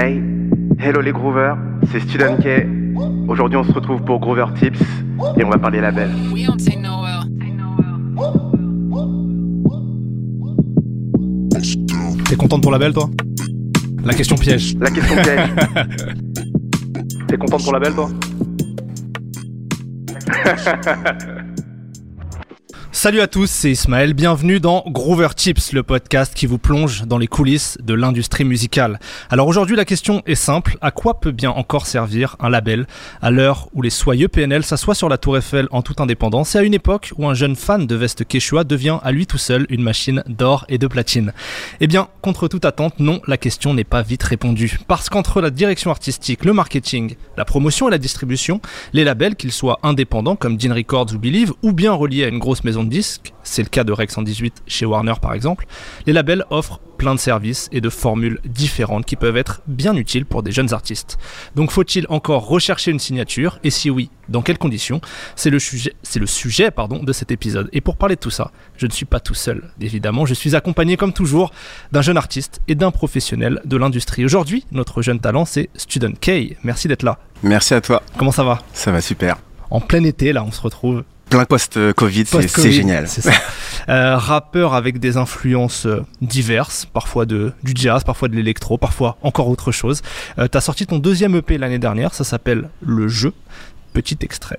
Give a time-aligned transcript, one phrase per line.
[0.00, 0.22] Hey,
[0.78, 1.56] hello les groovers,
[1.90, 2.64] c'est Student K.
[3.26, 4.78] Aujourd'hui on se retrouve pour Groover Tips
[5.36, 6.08] et on va parler label.
[12.28, 13.10] T'es content de ton label, toi?
[14.04, 14.76] La question piège.
[14.78, 15.50] La question piège.
[17.26, 18.08] T'es content de ton label toi?
[22.90, 27.18] Salut à tous, c'est Ismaël, bienvenue dans Groover Tips, le podcast qui vous plonge dans
[27.18, 28.98] les coulisses de l'industrie musicale.
[29.28, 32.86] Alors aujourd'hui la question est simple, à quoi peut bien encore servir un label
[33.20, 36.58] à l'heure où les soyeux PNL s'assoient sur la tour Eiffel en toute indépendance et
[36.58, 39.66] à une époque où un jeune fan de veste Quechua devient à lui tout seul
[39.68, 41.34] une machine d'or et de platine?
[41.80, 44.78] Eh bien, contre toute attente, non, la question n'est pas vite répondue.
[44.88, 48.62] Parce qu'entre la direction artistique, le marketing, la promotion et la distribution,
[48.94, 52.38] les labels, qu'ils soient indépendants comme Dean Records ou Believe, ou bien reliés à une
[52.38, 55.66] grosse maison de disques, c'est le cas de Rex 118 chez Warner par exemple,
[56.06, 60.26] les labels offrent plein de services et de formules différentes qui peuvent être bien utiles
[60.26, 61.16] pour des jeunes artistes.
[61.54, 63.60] Donc faut-il encore rechercher une signature?
[63.62, 65.00] Et si oui, dans quelles conditions?
[65.36, 67.70] C'est le sujet, c'est le sujet pardon, de cet épisode.
[67.72, 70.56] Et pour parler de tout ça, je ne suis pas tout seul, évidemment, je suis
[70.56, 71.52] accompagné comme toujours
[71.92, 74.24] d'un jeune artiste et d'un professionnel de l'industrie.
[74.24, 76.56] Aujourd'hui, notre jeune talent c'est Student K.
[76.64, 77.18] Merci d'être là.
[77.42, 78.60] Merci à toi, Comment ça va?
[78.72, 79.36] Ça va super.
[79.70, 83.08] En plein été là, on se retrouve Plein post-Covid, c'est- Post-Covid, c'est génial.
[83.08, 83.30] C'est ça.
[83.88, 89.16] Euh, rappeur avec des influences euh, diverses, parfois de, du jazz, parfois de l'électro, parfois
[89.22, 90.02] encore autre chose.
[90.38, 93.32] Euh, T'as sorti ton deuxième EP l'année dernière, ça s'appelle Le Jeu.
[93.94, 94.58] Petit extrait.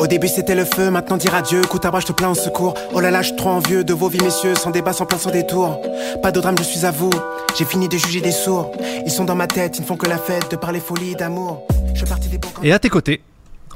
[0.00, 2.34] Au début c'était le feu, maintenant dire adieu, coup à bras je te plains au
[2.34, 2.74] secours.
[2.92, 5.18] Oh là là, je suis trop envieux de vos vies messieurs, sans débat, sans plan,
[5.18, 5.80] sans détour.
[6.22, 7.10] Pas de drame, je suis à vous.
[7.56, 8.72] J'ai fini de juger des sourds.
[9.06, 11.68] Ils sont dans ma tête, ils ne font que la fête de parler folie d'amour.
[11.94, 13.22] Je suis parti des bons Et à tes côtés,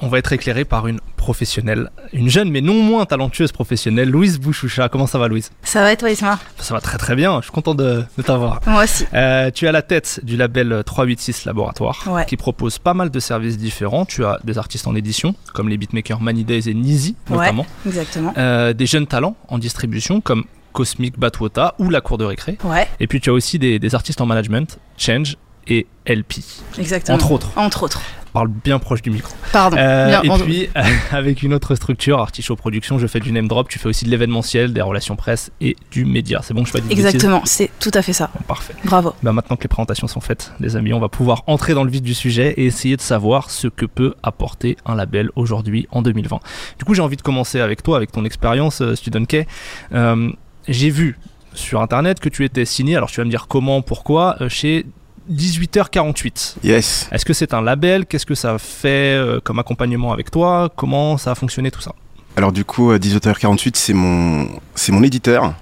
[0.03, 4.39] on va être éclairé par une professionnelle, une jeune mais non moins talentueuse professionnelle, Louise
[4.41, 4.89] Bouchoucha.
[4.89, 5.51] Comment ça va Louise?
[5.63, 8.23] Ça va et toi Isma Ça va très très bien, je suis content de, de
[8.23, 8.61] t'avoir.
[8.67, 9.07] Moi aussi.
[9.15, 12.27] Euh, tu es à la tête du label 386 Laboratoire, Ouais.
[12.27, 14.05] qui propose pas mal de services différents.
[14.05, 17.63] Tu as des artistes en édition, comme les beatmakers Money Days et Nizi, notamment.
[17.84, 18.34] Ouais, exactement.
[18.37, 22.59] Euh, des jeunes talents en distribution, comme Cosmic Batwota ou La Cour de Récré.
[22.65, 25.37] Ouais, Et puis tu as aussi des, des artistes en management, Change
[25.69, 26.41] et LP,
[26.79, 27.15] exactement.
[27.17, 27.51] entre autres.
[27.57, 28.01] Entre autres.
[28.32, 29.34] Parle bien proche du micro.
[29.53, 29.76] Pardon.
[29.76, 30.69] Euh, Bien, et puis,
[31.12, 34.10] avec une autre structure, Artichaut Production, je fais du name drop, tu fais aussi de
[34.10, 36.41] l'événementiel, des relations presse et du média.
[36.42, 38.31] C'est bon, je fais bêtises Exactement, c'est tout à fait ça.
[38.34, 38.75] Bon, Parfait.
[38.84, 39.15] Bravo.
[39.22, 41.91] Bah maintenant que les présentations sont faites, les amis, on va pouvoir entrer dans le
[41.91, 46.00] vif du sujet et essayer de savoir ce que peut apporter un label aujourd'hui en
[46.00, 46.41] 2020.
[46.78, 49.47] Du coup, j'ai envie de commencer avec toi, avec ton expérience, euh, Student K.
[49.92, 50.31] Euh,
[50.69, 51.19] j'ai vu
[51.54, 54.87] sur internet que tu étais signé, alors tu vas me dire comment, pourquoi, chez
[55.31, 56.56] 18h48.
[56.65, 57.09] Yes.
[57.12, 58.06] Est-ce que c'est un label?
[58.06, 60.71] Qu'est-ce que ça fait euh, comme accompagnement avec toi?
[60.75, 61.94] Comment ça a fonctionné tout ça?
[62.37, 65.55] Alors du coup, euh, 18h48, c'est mon, c'est mon éditeur.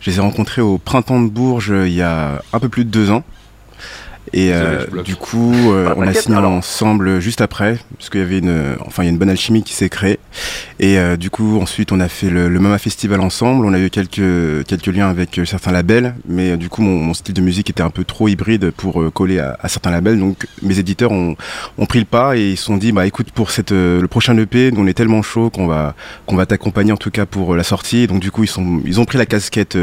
[0.00, 2.84] Je les ai rencontrés au printemps de Bourges euh, il y a un peu plus
[2.84, 3.22] de deux ans.
[4.32, 6.50] Et euh, du coup, euh, on a signé alors.
[6.50, 9.62] ensemble juste après, parce qu'il y avait une, enfin, il y a une bonne alchimie
[9.62, 10.18] qui s'est créée.
[10.80, 13.66] Et euh, du coup, ensuite, on a fait le, le Mama Festival ensemble.
[13.66, 17.34] On a eu quelques, quelques liens avec certains labels, mais du coup, mon, mon style
[17.34, 20.18] de musique était un peu trop hybride pour coller à, à certains labels.
[20.18, 21.36] Donc, mes éditeurs ont,
[21.78, 24.36] ont pris le pas et ils se sont dit, bah, écoute, pour cette, le prochain
[24.36, 25.94] EP, nous, on est tellement chaud qu'on va,
[26.26, 28.06] qu'on va t'accompagner en tout cas pour la sortie.
[28.06, 29.78] Donc, du coup, ils sont, ils ont pris la casquette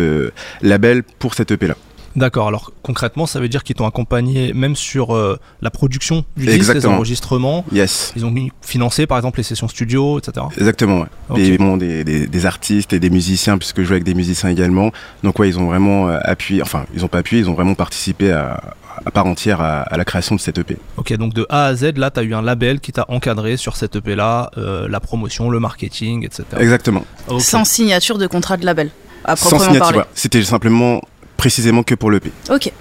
[0.61, 1.75] label pour cette EP là.
[2.15, 6.43] D'accord, alors concrètement, ça veut dire qu'ils t'ont accompagné même sur euh, la production du
[6.45, 6.95] disque, les Exactement.
[6.95, 7.65] enregistrements.
[7.71, 8.13] Yes.
[8.15, 10.45] Ils ont financé par exemple les sessions studio, etc.
[10.57, 11.07] Exactement, ouais.
[11.29, 11.37] Ok.
[11.39, 14.49] Et bon, des, des, des artistes et des musiciens, puisque je joue avec des musiciens
[14.49, 14.91] également.
[15.23, 17.73] Donc ouais, ils ont vraiment euh, appuyé, enfin, ils ont pas appuyé, ils ont vraiment
[17.75, 20.77] participé à, à part entière à, à la création de cette EP.
[20.97, 23.57] Ok, donc de A à Z, là, tu as eu un label qui t'a encadré
[23.57, 26.43] sur cette EP-là, euh, la promotion, le marketing, etc.
[26.59, 27.05] Exactement.
[27.39, 28.91] Sans signature de contrat de label.
[29.25, 29.97] À Sans proprement signature, parler.
[29.99, 30.05] ouais.
[30.15, 31.01] C'était simplement,
[31.43, 32.31] précisément que pour l'EP.
[32.49, 32.71] Ok.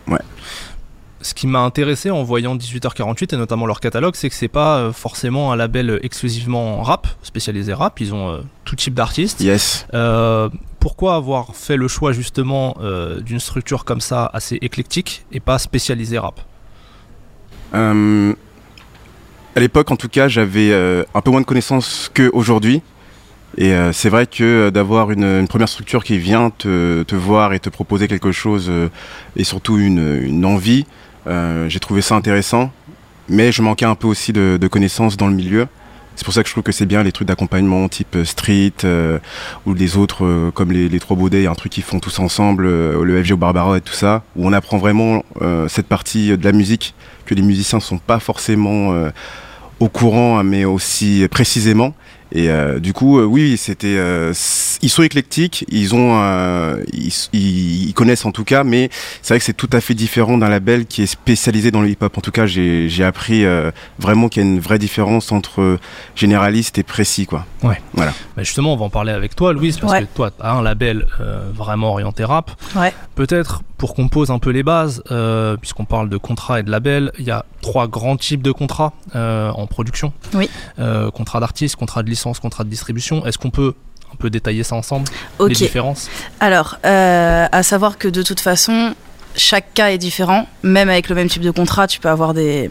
[1.21, 4.77] Ce qui m'a intéressé en voyant 18h48 et notamment leur catalogue, c'est que c'est pas
[4.77, 9.41] euh, forcément un label exclusivement rap, spécialisé rap, ils ont euh, tout type d'artistes.
[9.41, 9.87] Yes.
[9.95, 10.49] Euh,
[10.79, 15.59] pourquoi avoir fait le choix justement euh, d'une structure comme ça assez éclectique et pas
[15.59, 16.41] spécialisé rap?
[17.75, 18.33] Euh,
[19.57, 22.81] à l'époque, en tout cas, j'avais euh, un peu moins de connaissances qu'aujourd'hui.
[23.59, 27.61] Et euh, c'est vrai que euh, d'avoir une, première structure qui vient te, voir et
[27.61, 28.89] te proposer quelque chose euh,
[29.37, 30.87] et surtout une, envie,
[31.27, 32.73] j'ai trouvé ça intéressant.
[33.29, 35.69] Mais je manquais un peu aussi de, connaissances dans le milieu.
[36.17, 38.85] C'est pour ça que je trouve que c'est bien les trucs d'accompagnement type street
[39.65, 43.33] ou les autres comme les, trois baudets, un truc qu'ils font tous ensemble, le FG
[43.33, 45.25] au Barbara et tout ça, où on apprend vraiment
[45.69, 46.95] cette partie de la musique
[47.25, 48.93] que les musiciens sont pas forcément
[49.81, 51.95] au courant, mais aussi précisément.
[52.35, 54.33] Et euh, du coup, euh, oui, c'était, euh,
[54.83, 58.91] ils sont éclectiques, ils ont, euh, ils, connaissent en tout cas, mais
[59.23, 61.89] c'est vrai que c'est tout à fait différent d'un label qui est spécialisé dans le
[61.89, 62.19] hip-hop.
[62.19, 65.79] En tout cas, j'ai j'ai appris euh, vraiment qu'il y a une vraie différence entre
[66.17, 67.47] généraliste et précis, quoi.
[67.63, 70.01] Bah, justement, on va en parler avec toi, Louise, parce Ouais.
[70.03, 72.51] que toi, tu as un label euh, vraiment orienté rap.
[72.75, 72.93] Ouais.
[73.15, 76.71] Peut-être pour qu'on pose un peu les bases, euh, puisqu'on parle de contrat et de
[76.71, 80.13] label, il y a trois grands types de contrats euh, en production.
[80.35, 80.49] Oui.
[80.79, 83.27] Euh, contrat d'artiste, contrat de licence, contrat de distribution.
[83.27, 83.75] Est-ce qu'on peut
[84.13, 85.09] un peu détailler ça ensemble
[85.41, 85.53] Les Ok.
[85.53, 86.09] différences
[86.41, 88.95] Alors, euh, à savoir que de toute façon,
[89.37, 90.47] chaque cas est différent.
[90.63, 92.69] Même avec le même type de contrat, tu peux avoir des,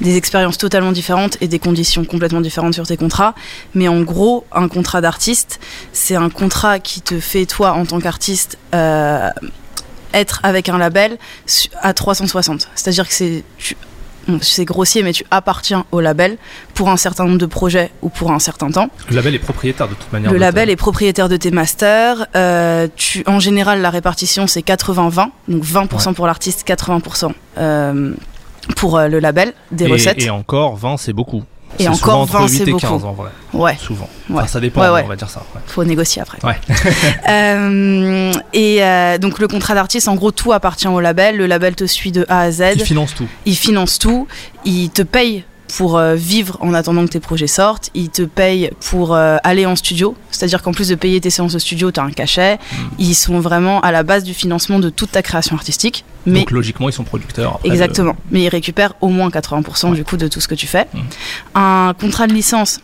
[0.00, 3.34] des expériences totalement différentes et des conditions complètement différentes sur tes contrats.
[3.74, 5.60] Mais en gros, un contrat d'artiste,
[5.92, 9.30] c'est un contrat qui te fait, toi, en tant qu'artiste, euh,
[10.14, 11.18] être avec un label
[11.80, 12.68] à 360.
[12.74, 13.44] C'est-à-dire que c'est...
[14.40, 16.36] C'est grossier, mais tu appartiens au label
[16.74, 18.88] pour un certain nombre de projets ou pour un certain temps.
[19.10, 20.32] Le label est propriétaire de toute manière.
[20.32, 22.26] Le label ta- est propriétaire de tes masters.
[22.36, 25.28] Euh, tu, en général, la répartition, c'est 80-20.
[25.48, 28.14] Donc 20% pour l'artiste, 80% euh,
[28.76, 30.22] pour euh, le label, des et, recettes.
[30.22, 31.42] Et encore, 20, c'est beaucoup.
[31.78, 32.78] Et encore, souvent entre 20, 8 c'est beaucoup.
[32.80, 33.30] 15 en vrai.
[33.52, 34.08] Ouais, Souvent.
[34.30, 34.36] Ouais.
[34.38, 35.02] Enfin, ça dépend, Ouais, ouais.
[35.04, 35.42] on va dire ça.
[35.66, 36.38] faut négocier après.
[36.44, 36.58] Ouais.
[37.28, 41.36] Euh, et euh, donc le contrat d'artiste, en gros, tout appartient au label.
[41.36, 42.74] Le label te suit de A à Z.
[42.74, 43.26] Qui finance tout.
[43.46, 44.26] Il finance tout.
[44.64, 45.44] Il te paye
[45.76, 47.90] pour euh, vivre en attendant que tes projets sortent.
[47.94, 50.14] Il te paye pour euh, aller en studio.
[50.30, 52.56] C'est-à-dire qu'en plus de payer tes séances de studio, tu as un cachet.
[52.56, 52.76] Hmm.
[52.98, 56.04] Ils sont vraiment à la base du financement de toute ta création artistique.
[56.26, 57.54] Mais Donc logiquement, ils sont producteurs.
[57.56, 58.16] après, de- Exactement.
[58.30, 60.86] Mais ils récupèrent au moins 80% du coup de tout ce que tu fais.
[60.92, 61.02] Mhm.
[61.54, 62.80] Un contrat de licence.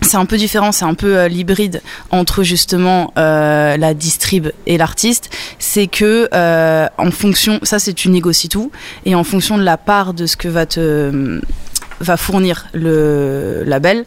[0.00, 1.80] C'est un peu différent, c'est un peu euh, l'hybride
[2.10, 5.30] entre justement euh, la distrib et l'artiste.
[5.58, 8.72] C'est que euh, en fonction, ça c'est tu négocies tout,
[9.04, 11.40] et en fonction de la part de ce que va te
[12.02, 14.04] va fournir le label,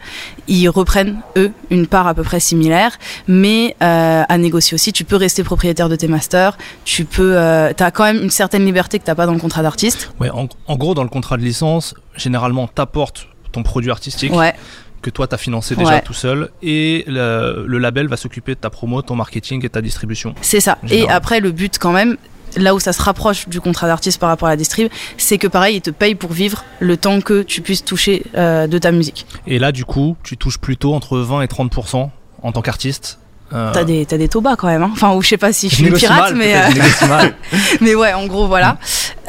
[0.47, 2.91] ils reprennent eux une part à peu près similaire,
[3.27, 4.93] mais euh, à négocier aussi.
[4.93, 8.65] Tu peux rester propriétaire de tes masters, tu peux, euh, t'as quand même une certaine
[8.65, 10.11] liberté que t'as pas dans le contrat d'artiste.
[10.19, 14.53] Ouais, en, en gros, dans le contrat de licence, généralement, t'apportes ton produit artistique Ouais.
[15.01, 16.01] que toi t'as financé déjà Ouais.
[16.01, 19.81] tout seul et le, le label va s'occuper de ta promo, ton marketing et ta
[19.81, 20.35] distribution.
[20.41, 20.77] C'est ça.
[20.89, 22.17] Et après, le but quand même,
[22.55, 25.47] là où ça se rapproche du contrat d'artiste par rapport à la distrib, c'est que
[25.47, 28.91] pareil, ils te payent pour vivre le temps que tu puisses toucher euh, de ta
[28.91, 29.25] musique.
[29.47, 32.09] Et là, du coup, tu touches plutôt entre 20 et 30%
[32.43, 33.19] en tant qu'artiste.
[33.53, 34.81] Euh, T'as des, des taux bas quand même.
[34.81, 34.89] hein.
[34.91, 37.29] Enfin, ou je sais pas si je suis pirate, mal, mais, euh,
[37.81, 38.77] mais ouais, en gros, voilà.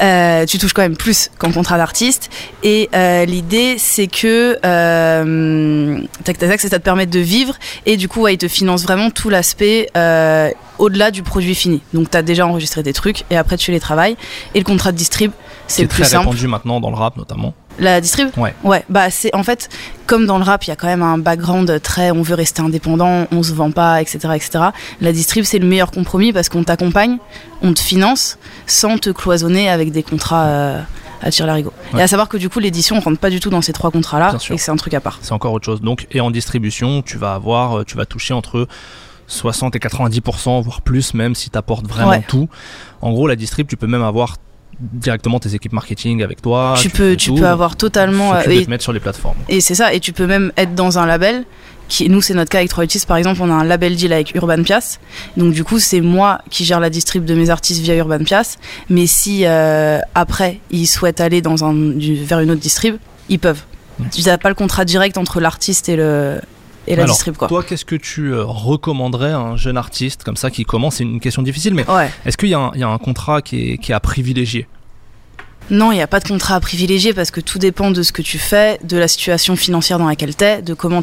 [0.01, 2.29] Euh, tu touches quand même plus qu'en contrat d'artiste.
[2.63, 7.55] Et euh, l'idée, c'est que euh, tac, tac, tac, c'est ça te permet de vivre.
[7.85, 11.81] Et du coup, ouais, ils te financent vraiment tout l'aspect euh, au-delà du produit fini.
[11.93, 14.17] Donc, t'as déjà enregistré tes trucs et après, tu les travailles.
[14.53, 15.31] Et le contrat de distrib,
[15.67, 16.25] C'est c'est plus très simple.
[16.27, 17.53] répandu maintenant dans le rap notamment.
[17.79, 18.29] La distrib?
[18.37, 18.53] Ouais.
[18.63, 19.69] Ouais, bah c'est en fait
[20.07, 22.61] comme dans le rap, il y a quand même un background très on veut rester
[22.61, 24.19] indépendant, on se vend pas, etc.
[24.35, 24.59] etc.
[25.01, 27.17] La distrib c'est le meilleur compromis parce qu'on t'accompagne,
[27.61, 30.81] on te finance sans te cloisonner avec des contrats euh,
[31.21, 31.73] à tir larigot.
[31.93, 31.99] Ouais.
[31.99, 34.19] Et à savoir que du coup l'édition rentre pas du tout dans ces trois contrats
[34.19, 35.19] là et c'est un truc à part.
[35.21, 35.81] C'est encore autre chose.
[35.81, 38.67] Donc, et en distribution, tu vas avoir, euh, tu vas toucher entre
[39.27, 42.23] 60 et 90%, voire plus même si tu apportes vraiment Ouais.
[42.27, 42.47] tout.
[43.01, 44.37] En gros, la distrib, tu peux même avoir
[44.79, 46.75] directement tes équipes marketing avec toi.
[46.79, 47.35] tu peux tu tout.
[47.35, 49.37] peux avoir totalement S'occupe euh, et, te mettre sur les plateformes.
[49.49, 51.45] et c'est ça et tu peux même être dans un label
[51.87, 54.35] qui nous c'est notre cas avec 3 par exemple on a un label deal avec
[54.35, 54.99] Urban Pias
[55.35, 58.57] donc du coup c'est moi qui gère la distrib de mes artistes via Urban Pias
[58.89, 62.97] mais si euh, après ils souhaitent aller dans un vers une autre distrib
[63.29, 63.63] ils peuvent
[64.11, 66.39] tu n'as pas le contrat direct entre l'artiste et le
[66.87, 67.47] et la Alors, distrib quoi.
[67.47, 70.95] Toi, qu'est-ce que tu euh, recommanderais à un jeune artiste comme ça qui commence?
[70.95, 72.09] C'est une question difficile, mais ouais.
[72.25, 73.99] est-ce qu'il y, a un- il y a un contrat qui est, qui est à
[73.99, 74.67] privilégier?
[75.69, 78.13] Non, il n'y a pas de contrat à privilégier parce que tout dépend de ce
[78.13, 81.01] que tu fais, de la situation financière dans laquelle t'es, de comment,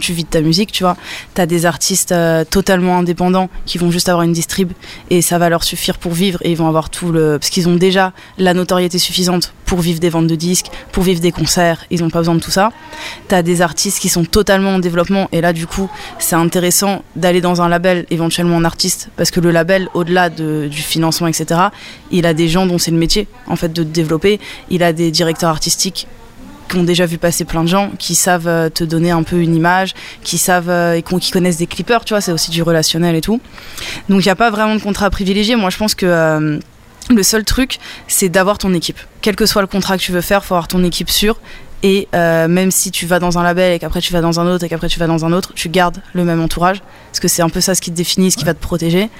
[0.00, 0.96] tu vis de ta musique, tu vois.
[1.34, 4.72] T'as des artistes euh, totalement indépendants qui vont juste avoir une distrib
[5.10, 7.38] et ça va leur suffire pour vivre et ils vont avoir tout le...
[7.38, 11.20] Parce qu'ils ont déjà la notoriété suffisante pour vivre des ventes de disques, pour vivre
[11.20, 12.72] des concerts, ils n'ont pas besoin de tout ça.
[13.28, 17.40] T'as des artistes qui sont totalement en développement et là du coup c'est intéressant d'aller
[17.40, 21.60] dans un label, éventuellement en artiste, parce que le label, au-delà de- du financement, etc.,
[22.10, 24.40] il a des gens dont c'est le métier en fait de développer.
[24.70, 26.06] Il a des directeurs artistiques
[26.68, 29.40] qui ont déjà vu passer plein de gens, qui savent euh, te donner un peu
[29.40, 32.62] une image, qui savent euh, et qui connaissent des clippers, tu vois, c'est aussi du
[32.62, 33.40] relationnel et tout.
[34.08, 35.56] Donc il n'y a pas vraiment de contrat privilégié.
[35.56, 36.58] Moi, je pense que euh,
[37.10, 38.98] le seul truc, c'est d'avoir ton équipe.
[39.20, 41.38] Quel que soit le contrat que tu veux faire, faut avoir ton équipe sûre.
[41.82, 44.46] Et euh, même si tu vas dans un label et qu'après tu vas dans un
[44.46, 46.80] autre et qu'après tu vas dans un autre, tu gardes le même entourage.
[47.10, 49.10] Parce que c'est un peu ça ce qui te définit, ce qui va te protéger.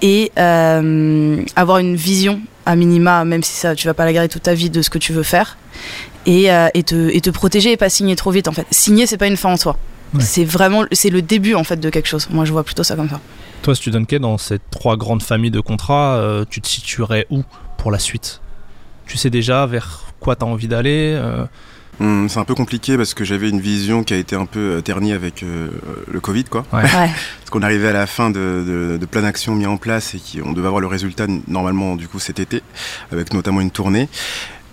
[0.00, 4.28] Et euh, avoir une vision à minima, même si ça, tu vas pas la garder
[4.28, 5.56] toute ta vie, de ce que tu veux faire.
[6.26, 8.66] Et, euh, et, te, et te protéger et pas signer trop vite en fait.
[8.70, 9.76] Signer, c'est pas une fin en soi.
[10.14, 10.22] Ouais.
[10.22, 12.28] C'est vraiment c'est le début en fait de quelque chose.
[12.30, 13.20] Moi je vois plutôt ça comme ça.
[13.62, 17.42] Toi, Student K, dans ces trois grandes familles de contrats, euh, tu te situerais où
[17.78, 18.40] pour la suite?
[19.06, 21.44] Tu sais déjà vers quoi tu as envie d'aller euh,
[22.00, 24.58] Hum, c'est un peu compliqué parce que j'avais une vision qui a été un peu
[24.58, 25.68] euh, ternie avec euh,
[26.10, 26.64] le Covid, quoi.
[26.72, 26.82] Ouais.
[26.82, 26.88] Ouais.
[27.38, 30.18] Parce qu'on arrivait à la fin de, de, de plein d'actions mises en place et
[30.18, 32.62] qui, on devait avoir le résultat normalement du coup cet été,
[33.12, 34.08] avec notamment une tournée.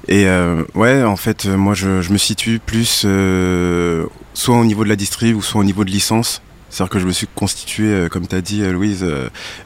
[0.07, 4.83] Et euh, ouais, en fait, moi je, je me situe plus euh, soit au niveau
[4.83, 6.41] de la distrib ou soit au niveau de licence.
[6.69, 9.05] C'est-à-dire que je me suis constitué, comme tu as dit Louise,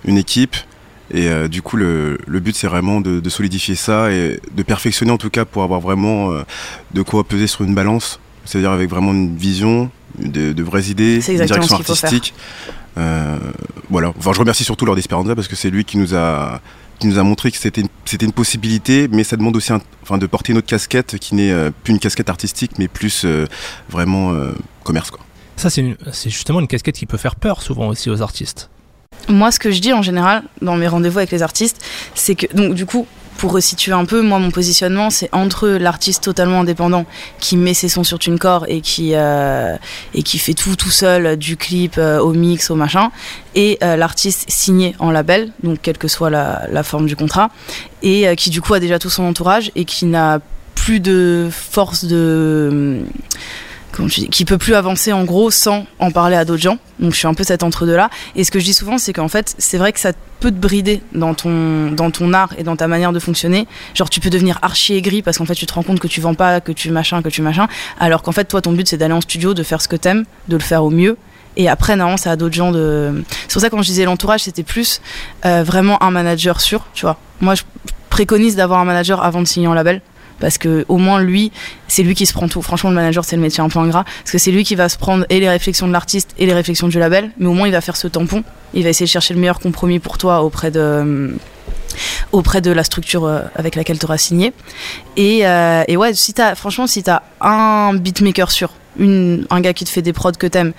[0.05, 0.57] une équipe.
[1.11, 4.63] Et euh, du coup, le, le but c'est vraiment de, de solidifier ça et de
[4.63, 6.41] perfectionner en tout cas pour avoir vraiment euh,
[6.93, 8.19] de quoi peser sur une balance.
[8.45, 12.05] C'est-à-dire avec vraiment une vision, de, de vraies idées, une direction ce qu'il faut faire.
[12.09, 12.33] artistique.
[12.97, 13.37] Euh,
[13.89, 14.13] voilà.
[14.17, 16.61] Enfin, je remercie surtout Lord Esperanza parce que c'est lui qui nous a
[16.97, 19.81] qui nous a montré que c'était une, c'était une possibilité, mais ça demande aussi un-
[20.03, 23.45] enfin, de porter notre casquette qui n'est euh, plus une casquette artistique, mais plus euh,
[23.89, 24.53] vraiment euh,
[24.85, 25.11] commerce.
[25.11, 25.19] Quoi.
[25.57, 28.69] Ça, c'est une- c'est justement une casquette qui peut faire peur souvent aussi aux artistes.
[29.27, 32.53] Moi, ce que je dis en général dans mes rendez-vous avec les artistes, c'est que,
[32.55, 37.05] donc, du coup, pour resituer un peu, moi, mon positionnement, c'est entre l'artiste totalement indépendant
[37.39, 39.75] qui met ses sons sur TuneCore et qui, euh,
[40.13, 43.11] et qui fait tout tout seul, du clip euh, au mix, au machin,
[43.53, 47.49] et euh, l'artiste signé en label, donc quelle que soit la, forme du contrat,
[48.01, 50.39] et euh, qui, du coup, a déjà tout son entourage et qui n'a
[50.75, 53.01] plus de force de.
[54.31, 56.77] Qui peut plus avancer en gros sans en parler à d'autres gens.
[56.99, 58.09] Donc je suis un peu cet entre-deux là.
[58.35, 60.57] Et ce que je dis souvent, c'est qu'en fait, c'est vrai que ça peut te
[60.57, 63.67] brider dans ton, dans ton art et dans ta manière de fonctionner.
[63.93, 66.21] Genre, tu peux devenir archi aigri parce qu'en fait, tu te rends compte que tu
[66.21, 67.67] vends pas, que tu machin, que tu machin.
[67.99, 70.25] Alors qu'en fait, toi, ton but, c'est d'aller en studio, de faire ce que t'aimes,
[70.47, 71.17] de le faire au mieux.
[71.57, 73.23] Et après, normalement, c'est à d'autres gens de.
[73.47, 75.01] C'est pour ça, quand je disais l'entourage, c'était plus
[75.45, 77.17] euh, vraiment un manager sûr, tu vois.
[77.39, 77.63] Moi, je
[78.09, 80.01] préconise d'avoir un manager avant de signer en label.
[80.39, 81.51] Parce que au moins lui,
[81.87, 82.61] c'est lui qui se prend tout.
[82.61, 84.03] Franchement, le manager, c'est le métier un peu ingrat.
[84.03, 86.53] Parce que c'est lui qui va se prendre et les réflexions de l'artiste et les
[86.53, 87.31] réflexions du label.
[87.37, 88.43] Mais au moins, il va faire ce tampon.
[88.73, 91.35] Il va essayer de chercher le meilleur compromis pour toi auprès de,
[92.31, 94.53] auprès de la structure euh, avec laquelle tu auras signé.
[95.17, 99.73] Et, euh, et ouais, si t'as, franchement, si tu as un beatmaker sûr, un gars
[99.73, 100.73] qui te fait des prods que t'aimes,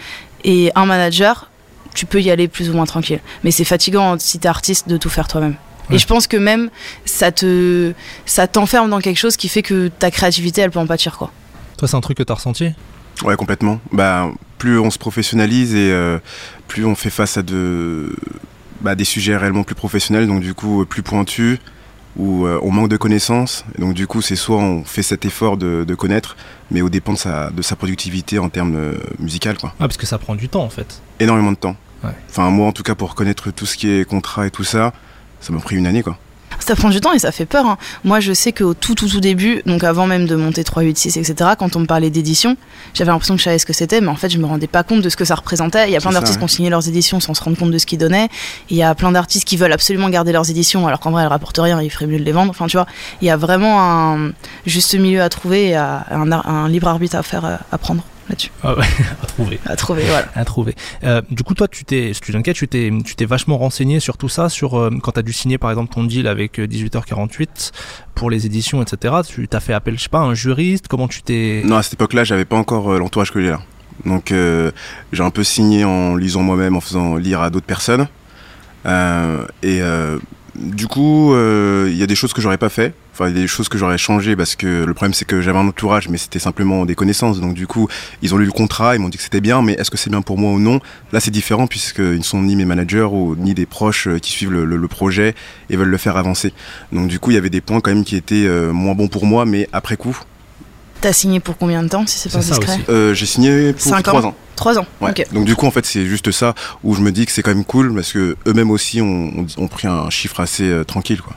[0.44, 1.50] et un manager,
[1.94, 3.20] tu peux y aller plus ou moins tranquille.
[3.42, 5.56] Mais c'est fatigant si t'es artiste de tout faire toi-même.
[5.88, 5.96] Ouais.
[5.96, 6.70] Et je pense que même
[7.04, 7.92] ça te
[8.24, 11.30] ça t'enferme dans quelque chose qui fait que ta créativité elle peut en pâtir quoi.
[11.78, 12.72] Toi, c'est un truc que tu as ressenti?
[13.24, 13.80] Ouais, complètement.
[13.92, 16.18] Bah, plus on se professionnalise et euh,
[16.68, 18.16] plus on fait face à de,
[18.80, 21.58] bah, des sujets réellement plus professionnels, donc du coup euh, plus pointus,
[22.16, 23.64] où euh, on manque de connaissances.
[23.76, 26.36] Et donc du coup, c'est soit on fait cet effort de, de connaître,
[26.70, 29.74] mais au dépend de sa, de sa productivité en termes euh, musical, quoi.
[29.78, 31.02] Ah, parce que ça prend du temps en fait.
[31.20, 31.76] Énormément de temps.
[32.04, 32.10] Ouais.
[32.30, 34.94] Enfin, moi en tout cas, pour connaître tout ce qui est contrat et tout ça,
[35.40, 36.18] ça m'a pris une année, quoi.
[36.58, 37.66] Ça prend du temps et ça fait peur.
[37.66, 37.76] hein.
[38.02, 40.96] Moi, je sais qu'au tout, tout, tout début, donc avant même de monter 3, 8,
[40.96, 42.56] 6, etc., quand on me parlait d'édition,
[42.94, 44.82] j'avais l'impression que je savais ce que c'était, mais en fait, je me rendais pas
[44.82, 45.86] compte de ce que ça représentait.
[45.88, 46.38] Il y a plein d'artistes ouais.
[46.40, 48.28] qui ont signé leurs éditions sans se rendre compte de ce qu'ils donnaient.
[48.70, 51.28] Il y a plein d'artistes qui veulent absolument garder leurs éditions, alors qu'en vrai, elles
[51.28, 52.50] rapportent rien, il ferait mieux de les vendre.
[52.50, 52.86] Enfin, tu vois,
[53.20, 53.82] il y a vraiment
[54.14, 54.32] un
[54.64, 57.78] juste milieu à trouver et à- un, ar- un libre arbitre à faire, euh, à
[57.78, 58.50] prendre là-dessus.
[58.62, 58.85] Ah ouais,
[59.23, 59.61] à trouver.
[59.66, 60.28] À trouver, voilà.
[60.35, 60.75] À trouver.
[61.04, 64.16] Euh, du coup, toi, tu t'es, Student K, tu t'es, tu t'es vachement renseigné sur
[64.16, 66.66] tout ça, sur euh, quand tu as dû signer par exemple ton deal avec euh,
[66.66, 67.73] 18h48
[68.14, 69.14] pour les éditions, etc.
[69.26, 70.88] Tu t'as fait appel, je sais pas, à un juriste?
[70.88, 71.62] Comment tu t'es.
[71.64, 73.61] Non, à cette époque-là, j'avais pas encore euh, l'entourage que j'ai là.
[74.04, 74.71] Donc, euh,
[75.12, 78.09] j'ai un peu signé en lisant moi-même, en faisant lire à d'autres personnes.
[78.87, 80.18] Euh, et euh,
[80.54, 82.95] du coup, euh, il y a des choses que j'aurais pas fait.
[83.18, 85.40] Enfin, il y a des choses que j'aurais changé parce que le problème, c'est que
[85.40, 87.40] j'avais un entourage, mais c'était simplement des connaissances.
[87.40, 87.88] Donc, du coup,
[88.20, 90.11] ils ont lu le contrat, ils m'ont dit que c'était bien, mais est-ce que c'est
[90.11, 90.80] bien pour moi ou non?
[91.12, 94.32] Là, c'est différent puisqu'ils ne sont ni mes managers ou ni des proches euh, qui
[94.32, 95.35] suivent le, le- le projet
[95.70, 96.52] et veulent le faire avancer.
[96.92, 99.08] Donc, du coup, il y avait des points quand même qui étaient euh, moins bons
[99.08, 100.18] pour moi, mais après coup,
[101.00, 102.78] T'as signé pour combien de temps, si c'est pas discret?
[102.88, 104.35] euh, j'ai signé pour Cinq trois ans ans.
[104.56, 104.87] 3 ans.
[105.02, 105.11] Ouais.
[105.11, 105.26] Ok.
[105.32, 107.54] Donc du coup en fait c'est juste ça où je me dis que c'est quand
[107.54, 111.35] même cool parce que eux-mêmes aussi ont, pris un chiffre assez euh, tranquille quoi.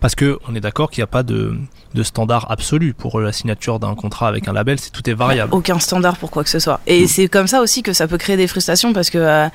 [0.00, 1.54] Parce que on est d'accord qu'il n'y a pas de,
[1.94, 5.52] de standard absolu pour la signature d'un contrat avec un label, c'est tout est variable.
[5.54, 6.80] aucun standard pour quoi que ce soit.
[6.86, 7.08] Et Mm.
[7.08, 9.48] c'est comme ça aussi que ça peut créer des frustrations parce que euh,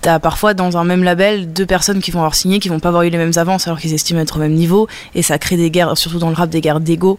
[0.00, 2.88] t'as parfois dans un même label deux personnes qui vont avoir signé qui vont pas
[2.88, 4.86] avoir eu les mêmes avances alors qu'ils estiment être au même niveau
[5.16, 7.18] et ça crée des guerres, surtout dans le rap, des guerres d'ego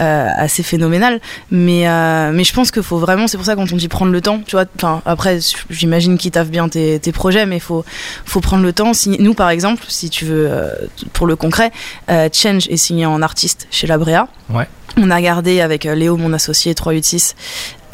[0.00, 1.20] euh, assez phénoménal.
[1.50, 4.12] Mais, euh, mais je pense qu'il faut vraiment, c'est pour ça quand on dit prendre
[4.12, 5.38] le temps, tu vois, enfin, après,
[5.70, 7.84] j'imagine qu'ils taffent bien tes, tes, projets, mais il faut,
[8.24, 8.92] faut prendre le temps.
[8.94, 10.74] Si, nous, par exemple, si tu veux, euh,
[11.12, 11.72] pour le concret,
[12.10, 14.28] euh, Change est signé en artiste chez La Brea.
[14.50, 14.66] Ouais.
[14.98, 17.34] On a gardé avec Léo, mon associé 386,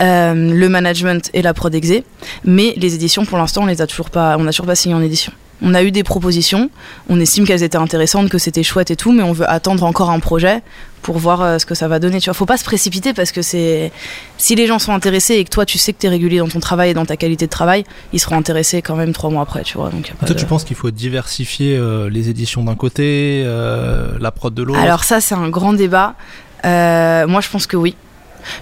[0.01, 2.05] euh, le management et la prod exé,
[2.45, 4.95] mais les éditions, pour l'instant, on les a toujours pas, on a toujours pas signé
[4.95, 5.33] en édition.
[5.63, 6.71] On a eu des propositions,
[7.09, 10.11] on estime qu'elles étaient intéressantes, que c'était chouette et tout, mais on veut attendre encore
[10.11, 10.61] un projet
[11.03, 12.21] pour voir euh, ce que ça va donner.
[12.21, 13.93] Tu vois, faut pas se précipiter parce que c'est
[14.39, 16.49] si les gens sont intéressés et que toi tu sais que tu es régulier dans
[16.49, 19.43] ton travail et dans ta qualité de travail, ils seront intéressés quand même trois mois
[19.43, 19.91] après, tu vois.
[19.91, 20.35] Donc, toi, de...
[20.35, 24.81] tu penses qu'il faut diversifier euh, les éditions d'un côté, euh, la prod de l'autre?
[24.81, 26.15] Alors ça, c'est un grand débat.
[26.65, 27.97] Euh, moi, je pense que oui.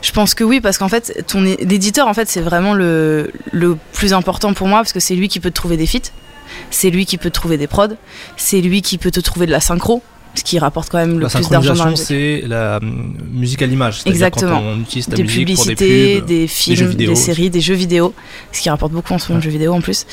[0.02, 3.78] Je pense que oui, parce qu'en fait, ton l'éditeur, en fait, c'est vraiment le, le
[3.94, 6.10] plus important pour moi, parce que c'est lui qui peut te trouver des feats,
[6.70, 7.88] c'est lui qui peut te trouver des prods,
[8.36, 10.02] c'est lui qui peut te trouver de la synchro,
[10.36, 12.06] ce qui rapporte quand même le la plus d'argent dans la musique.
[12.06, 14.02] c'est la hum, musique à l'image.
[14.06, 14.58] Exactement.
[14.60, 17.50] Quand on utilise ta des musique publicités, pour des, pubs, des films, vidéo des séries,
[17.50, 18.14] des jeux vidéo,
[18.52, 19.44] ce qui rapporte beaucoup en ce moment Ouais.
[19.44, 20.06] jeux vidéo en plus.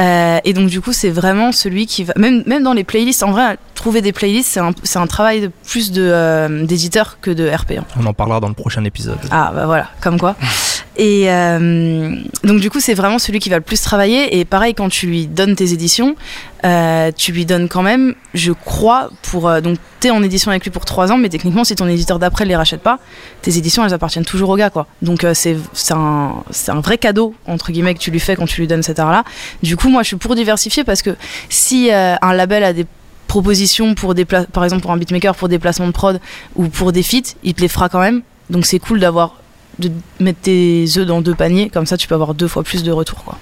[0.00, 3.22] Euh, et donc du coup, c'est vraiment celui qui va, même même dans les playlists,
[3.22, 7.18] en vrai, trouver des playlists, c'est un, c'est un travail de plus de euh, d'éditeur
[7.20, 7.72] que de RP.
[7.78, 7.84] hein.
[7.96, 9.18] On en parlera dans le prochain épisode.
[9.30, 10.34] Ah bah voilà, comme quoi.
[10.96, 14.38] Et euh, donc du coup, c'est vraiment celui qui va le plus travailler.
[14.38, 16.16] Et pareil, quand tu lui donnes tes éditions,
[16.64, 20.64] euh, tu lui donnes quand même, je crois, pour euh, donc t'es en édition avec
[20.64, 22.98] lui pour trois ans, mais techniquement, si ton éditeur d'après les rachète pas,
[23.42, 24.86] tes éditions elles appartiennent toujours au gars, quoi.
[25.00, 25.56] Donc euh, c'est
[25.92, 28.98] un un vrai cadeau entre guillemets que tu lui fais quand tu lui donnes cet
[28.98, 29.24] art-là.
[29.62, 31.16] Du coup, moi, je suis pour diversifier parce que
[31.48, 32.86] si un label a des
[33.26, 36.20] propositions pour des par exemple pour un beatmaker pour des placements de prod
[36.56, 38.22] ou pour des feats, il te les fera quand même.
[38.50, 39.39] Donc c'est cool d'avoir
[39.80, 42.82] de mettre tes œufs dans deux paniers, comme ça tu peux avoir deux fois plus
[42.82, 43.24] de retours.
[43.24, 43.38] Quoi.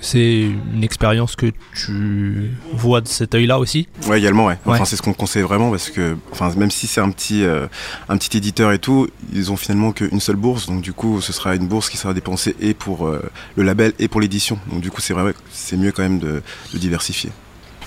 [0.00, 0.42] C'est
[0.74, 4.56] une expérience que tu vois de cet œil-là aussi Ouais, également, ouais.
[4.64, 4.86] Enfin, Ouais.
[4.86, 7.66] c'est ce qu'on conseille vraiment parce que, enfin, même si c'est un petit, euh,
[8.08, 10.66] un petit éditeur et tout, ils ont finalement qu'une seule bourse.
[10.66, 13.20] Donc, du coup, ce sera une bourse qui sera dépensée et pour euh,
[13.56, 14.58] le label et pour l'édition.
[14.72, 16.42] Donc, du coup, c'est vrai, que c'est mieux quand même de,
[16.72, 17.30] de diversifier.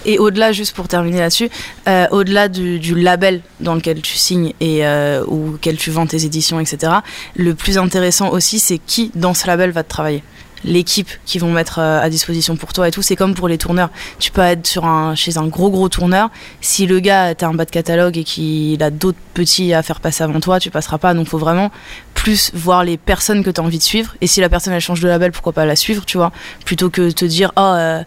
[0.05, 1.50] Et au-delà, juste pour terminer là-dessus,
[1.88, 6.59] euh, au-delà du, label dans lequel tu signes et euh, auquel tu vends tes éditions,
[6.59, 6.94] etc.,
[7.35, 10.24] le plus intéressant aussi, c'est qui dans ce label va te travailler.
[10.65, 13.57] L'équipe qui vont mettre euh, à disposition pour toi et tout, c'est comme pour les
[13.57, 13.89] tourneurs.
[14.19, 16.29] Tu peux être sur un, chez un gros gros tourneur.
[16.61, 19.99] Si le gars t'as un bas de catalogue et qu'il a d'autres petits à faire
[19.99, 21.13] passer avant toi, tu passeras pas.
[21.13, 21.71] Donc faut vraiment
[22.13, 24.15] plus voir les personnes que tu as envie de suivre.
[24.21, 26.31] Et si la personne elle change de label, pourquoi pas la suivre, tu vois,
[26.65, 28.03] plutôt que te dire oh euh,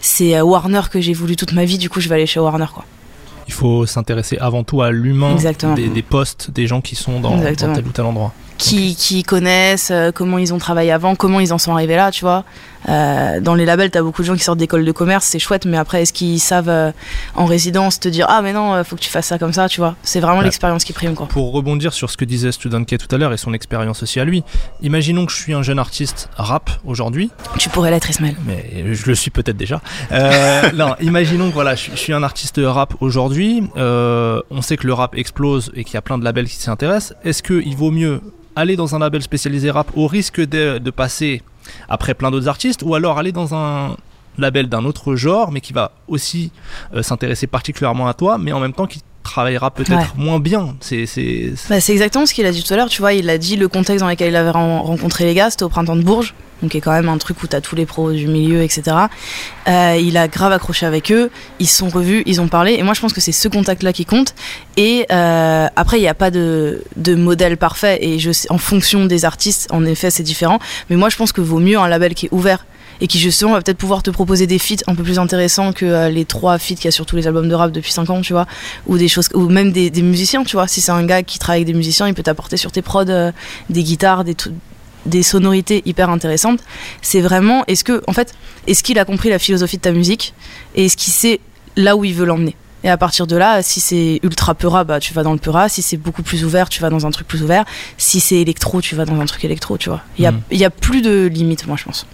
[0.00, 2.40] c'est euh, Warner que j'ai voulu toute ma vie, du coup je vais aller chez
[2.40, 2.84] Warner quoi.
[3.46, 5.36] Il faut s'intéresser avant tout à l'humain
[5.74, 8.32] des, des postes, des gens qui sont dans, dans tel ou tel endroit.
[8.60, 12.10] Qui, qui connaissent, euh, comment ils ont travaillé avant, comment ils en sont arrivés là,
[12.10, 12.44] tu vois.
[12.90, 15.64] Euh, dans les labels, t'as beaucoup de gens qui sortent d'école de commerce, c'est chouette,
[15.64, 16.92] mais après, est-ce qu'ils savent euh,
[17.34, 19.80] en résidence te dire ah mais non, faut que tu fasses ça comme ça, tu
[19.80, 19.96] vois.
[20.02, 20.44] C'est vraiment Ouais.
[20.44, 21.26] l'expérience qui prime quoi.
[21.26, 24.20] Pour rebondir sur ce que disait Student K tout à l'heure et son expérience aussi
[24.20, 24.44] à lui,
[24.82, 28.36] imaginons que je suis un jeune artiste rap aujourd'hui, Tu pourrais l'être Ismaël.
[28.46, 29.80] mais je le suis peut-être déjà.
[30.12, 33.62] Euh, non, imaginons que voilà, je, je suis un artiste rap aujourd'hui.
[33.76, 36.68] on sait que le rap explose et qu'il y a plein de labels qui s'y
[36.68, 37.14] intéressent.
[37.24, 38.20] Est-ce qu'il vaut mieux
[38.60, 41.42] aller dans un label spécialisé rap au risque de, passer
[41.88, 43.96] après plein d'autres artistes, ou alors aller dans un
[44.38, 46.52] label d'un autre genre, mais qui va aussi
[46.94, 50.24] euh, s'intéresser particulièrement à toi, mais en même temps qui travaillera peut-être Ouais.
[50.24, 50.76] moins bien.
[50.80, 51.04] C'est
[51.68, 53.56] Bah, c'est exactement ce qu'il a dit tout à l'heure, tu vois, il a dit
[53.56, 56.34] le contexte dans lequel il avait ren- rencontré les gars, c'était au printemps de Bourges,
[56.62, 58.96] donc qui est quand même un truc où t'as tous les pros du milieu, etc.
[59.68, 62.82] Euh, il a grave accroché avec eux, ils se sont revus, ils ont parlé, et
[62.82, 64.34] moi je pense que c'est ce contact-là qui compte.
[64.76, 68.58] Et euh, après, il n'y a pas de, de modèle parfait, et je sais, en
[68.58, 71.88] fonction des artistes, en effet, c'est différent, mais moi je pense que vaut mieux un
[71.88, 72.64] label qui est ouvert
[73.00, 75.86] et qui justement va peut-être pouvoir te proposer des feats un peu plus intéressants que
[75.86, 78.10] euh, les trois feats qu'il y a sur tous les albums de rap depuis 5
[78.10, 78.46] ans, tu vois,
[78.86, 80.68] ou des choses, ou même des, des musiciens, tu vois.
[80.68, 83.08] Si c'est un gars qui travaille avec des musiciens, il peut t'apporter sur tes prods
[83.08, 83.32] euh,
[83.70, 86.60] des guitares, des, sonorités hyper intéressantes.
[87.02, 88.34] C'est vraiment, est-ce que, en fait,
[88.66, 90.34] est-ce qu'il a compris la philosophie de ta musique
[90.74, 91.40] et est-ce qu'il sait
[91.76, 92.56] là où il veut l'emmener?
[92.82, 95.68] Et à partir de là, si c'est ultra peura, bah tu vas dans le peura.
[95.68, 97.66] Si c'est beaucoup plus ouvert, tu vas dans un truc plus ouvert.
[97.98, 100.00] Si c'est électro, tu vas dans un truc électro, tu vois.
[100.16, 102.06] Il y a, y a plus de limites, moi, je pense.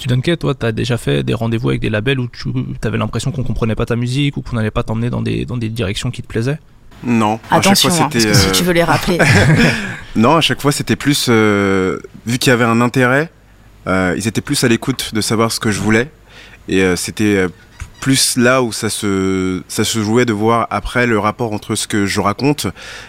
[0.00, 2.48] Student K, toi, t'as déjà fait des rendez-vous avec des labels où tu
[2.84, 5.58] avais l'impression qu'on comprenait pas ta musique ou qu'on n'allait pas t'emmener dans des, dans
[5.58, 6.58] des directions qui te plaisaient?
[7.04, 7.34] Non.
[7.50, 8.32] à chaque Attention, fois, hein, parce c'était.
[8.32, 9.18] que si euh, tu veux les rappeler.
[10.16, 11.26] Non, à chaque fois, c'était plus.
[11.28, 13.30] euh, vu qu'il y avait un intérêt,
[13.86, 16.10] euh, ils étaient plus à l'écoute de savoir ce que je voulais.
[16.68, 17.48] Et euh, c'était euh,
[18.00, 21.86] plus là où ça se, ça se jouait de voir après le rapport entre ce
[21.86, 22.66] que je raconte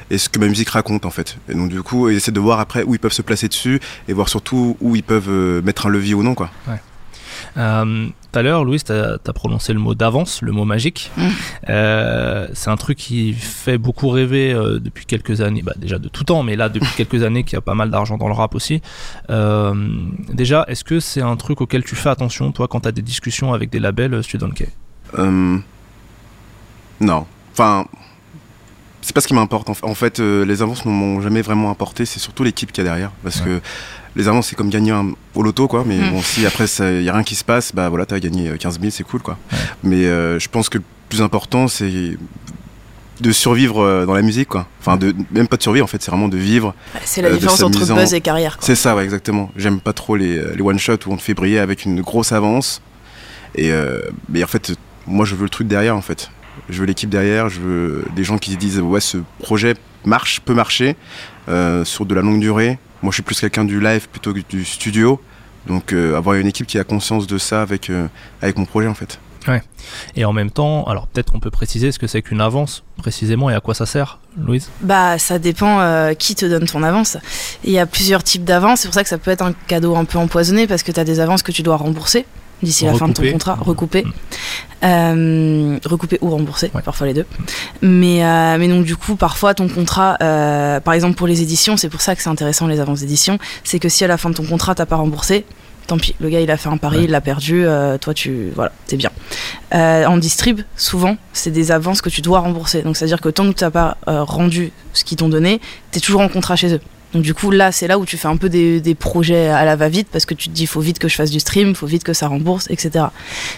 [0.10, 1.38] et ce que ma musique raconte, en fait.
[1.50, 4.14] Et donc, du coup, essaient de voir après où ils peuvent se placer dessus et
[4.14, 6.52] voir surtout où ils peuvent euh, mettre un levier ou non, quoi.
[7.58, 11.12] Euh, tout à l'heure, Louis, tu as, prononcé le mot d'avance, le mot magique.
[11.18, 11.28] Mm.
[11.70, 16.08] Euh, c'est un truc qui fait beaucoup rêver euh, depuis quelques années, bah, déjà de
[16.08, 18.34] tout temps, mais là depuis quelques années qu'il y a pas mal d'argent dans le
[18.34, 18.82] rap aussi.
[19.30, 19.74] Euh,
[20.32, 23.02] déjà, est-ce que c'est un truc auquel tu fais attention, toi, quand tu as des
[23.02, 24.68] discussions avec des labels Student K?
[27.02, 27.26] Non.
[27.52, 27.86] Enfin,
[29.02, 29.70] c'est pas ce qui m'importe.
[29.70, 32.06] En fait, les avances ne m'ont jamais vraiment importé.
[32.06, 33.12] C'est surtout l'équipe qui est derrière.
[33.24, 33.62] Parce que
[34.16, 35.84] les avances, c'est comme gagner un, au loto, quoi.
[35.86, 36.12] Mais mm.
[36.12, 38.80] bon, si après, il n'y a rien qui se passe, bah voilà, t'as gagné 15
[38.80, 39.38] 000, c'est cool, quoi.
[39.84, 42.18] Mais euh, je pense que le plus important, c'est
[43.20, 44.68] de survivre euh, dans la musique, quoi.
[44.80, 46.74] Enfin, de, même pas de survivre, en fait, c'est vraiment de vivre.
[47.06, 48.58] C'est la euh, différence entre buzz et carrière.
[48.60, 49.52] C'est ça, ouais, exactement.
[49.56, 52.82] J'aime pas trop les, les one-shots où on te fait briller avec une grosse avance.
[53.56, 53.72] Et
[54.30, 54.74] mais en fait,
[55.08, 56.32] moi, je veux le truc derrière, en fait.
[56.70, 60.42] Je veux l'équipe derrière, je veux des gens qui se disent, ouais, ce projet marche,
[60.42, 60.96] peut marcher
[61.84, 62.78] sur de la longue durée.
[63.02, 65.20] Moi, je suis plus quelqu'un du live plutôt que du studio.
[65.68, 68.08] Donc, euh, avoir une équipe qui a conscience de ça avec, euh,
[68.42, 69.20] avec mon projet, en fait.
[69.48, 69.62] Ouais.
[70.16, 73.50] Et en même temps, alors peut-être qu'on peut préciser ce que c'est qu'une avance précisément
[73.50, 74.70] et à quoi ça sert, Louise?
[74.82, 77.18] Bah, ça dépend euh, qui te donne ton avance.
[77.64, 78.82] Il y a plusieurs types d'avances.
[78.82, 81.00] C'est pour ça que ça peut être un cadeau un peu empoisonné parce que tu
[81.00, 82.28] as des avances que tu dois rembourser
[82.64, 84.04] d'ici la fin de ton contrat, recouper.
[84.04, 84.12] Mm.
[84.84, 87.26] Euh, recouper ou rembourser, parfois les deux.
[87.84, 91.78] Mais, euh, mais donc du coup, parfois ton contrat, euh, par exemple pour les éditions,
[91.78, 94.32] c'est pour ça que c'est intéressant les avances d'édition, c'est que si à la fin
[94.32, 95.46] de ton contrat t'as pas remboursé,
[95.86, 97.66] tant pis, le gars il a fait un pari, il l'a perdu,
[98.00, 99.12] toi tu, voilà, c'est bien.
[99.72, 102.82] en distrib, souvent, c'est des avances que tu dois rembourser.
[102.82, 105.62] Donc c'est à dire que tant que tu n'as pas rendu ce qu'ils t'ont donné,
[105.92, 106.82] tu es toujours en contrat chez eux.
[107.14, 109.76] Donc du coup là c'est là où tu fais un peu des, projets à la
[109.76, 112.04] va-vite parce que tu te dis faut vite que je fasse du stream, faut vite
[112.04, 113.06] que ça rembourse, etc.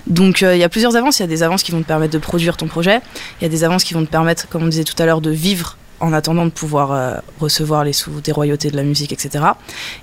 [0.07, 1.87] Donc euh, il y a plusieurs avances, il y a des avances qui vont te
[1.87, 3.01] permettre de produire ton projet,
[3.39, 5.21] il y a des avances qui vont te permettre, comme on disait tout à l'heure,
[5.21, 9.13] de vivre en attendant de pouvoir euh, recevoir les sous des royautés de la musique,
[9.13, 9.45] etc.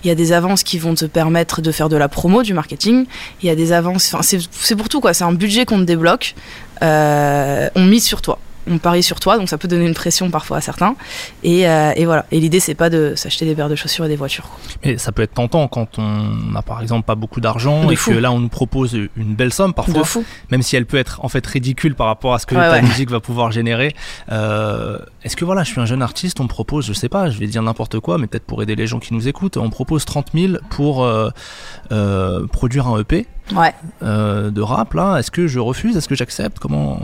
[0.02, 2.54] Il y a des avances qui vont te permettre de faire de la promo, du
[2.54, 3.06] marketing.
[3.42, 6.34] Il y a des avances, c'est pour tout quoi, c'est un budget qu'on te débloque,
[6.82, 8.38] euh, on mise sur toi
[8.70, 10.94] on parie sur toi, donc ça peut donner une pression parfois à certains.
[11.42, 12.24] Et, euh, voilà.
[12.30, 14.48] Et l'idée, c'est pas de s'acheter des paires de chaussures et des voitures.
[14.84, 18.12] Mais ça peut être tentant quand on n'a par exemple pas beaucoup d'argent et que
[18.12, 20.02] là on nous propose une belle somme parfois,
[20.50, 23.10] même si elle peut être en fait ridicule par rapport à ce que ta musique
[23.10, 23.94] va pouvoir générer.
[24.30, 27.30] Euh, est-ce que voilà, je suis un jeune artiste, on me propose, je sais pas,
[27.30, 29.64] je vais dire n'importe quoi, mais peut-être pour aider les gens qui nous écoutent, on
[29.64, 35.18] me propose 30 000 pour euh, produire un EP de rap là.
[35.18, 35.96] Est-ce que je refuse?
[35.96, 36.58] Est-ce que j'accepte?
[36.58, 37.00] Comment?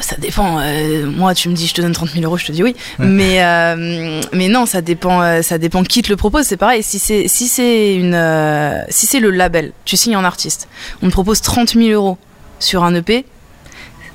[0.00, 0.60] Ça dépend.
[0.60, 2.76] Euh, moi, tu me dis, je te donne 30 000 euros, je te dis oui.
[2.98, 5.20] Mais, euh, mais non, ça dépend.
[5.22, 6.46] Euh, ça dépend qui te le propose.
[6.46, 6.82] C'est pareil.
[6.82, 8.14] Si c'est si c'est une
[8.88, 10.68] si c'est le label, tu signes un artiste,
[11.02, 12.18] on te propose 30 000 euros
[12.60, 13.24] sur un EP.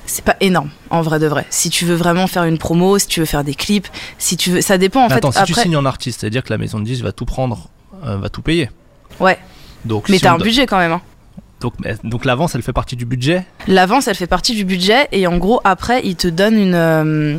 [0.08, 1.46] C'est pas énorme, en vrai de vrai.
[1.50, 4.50] Si tu veux vraiment faire une promo, si tu veux faire des clips, si tu
[4.50, 5.16] veux, ça dépend en fait.
[5.16, 7.12] Attends, si tu signes un artiste, c'est à dire que la maison de 10 va
[7.12, 7.68] tout prendre,
[8.02, 8.70] va tout payer.
[9.18, 9.38] Ouais.
[9.84, 10.92] Donc, mais t'as un budget quand même.
[10.92, 11.02] Hein.
[11.60, 13.44] Donc, donc l'avance, elle fait partie du budget?
[13.66, 16.74] L'avance, elle fait partie du budget et en gros, après, il te donne une.
[16.74, 17.36] Euh,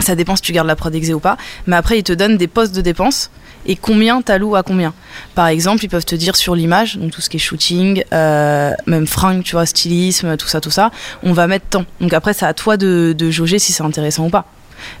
[0.00, 2.36] ça dépend si tu gardes la prod exé ou pas, mais après, il te donne
[2.36, 3.30] des postes de dépenses
[3.66, 4.94] et combien t'alloues à combien.
[5.34, 8.72] Par exemple, ils peuvent te dire sur l'image, donc tout ce qui est shooting, euh,
[8.86, 10.90] même fringues, tu vois, stylisme, tout ça, tout ça,
[11.22, 11.84] on va mettre tant.
[12.00, 14.46] Donc après, c'est à toi de, de jauger si c'est intéressant ou pas.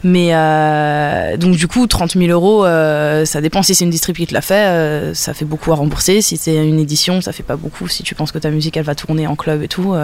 [0.04, 4.16] Mais euh, donc du coup, 30 000 euros, euh, ça dépend si c'est une distrib
[4.16, 6.20] qui te l'a fait, euh, ça fait beaucoup à rembourser.
[6.22, 7.88] Si c'est une édition, ça fait pas beaucoup.
[7.88, 9.94] Si tu penses que ta musique elle va tourner en club et tout.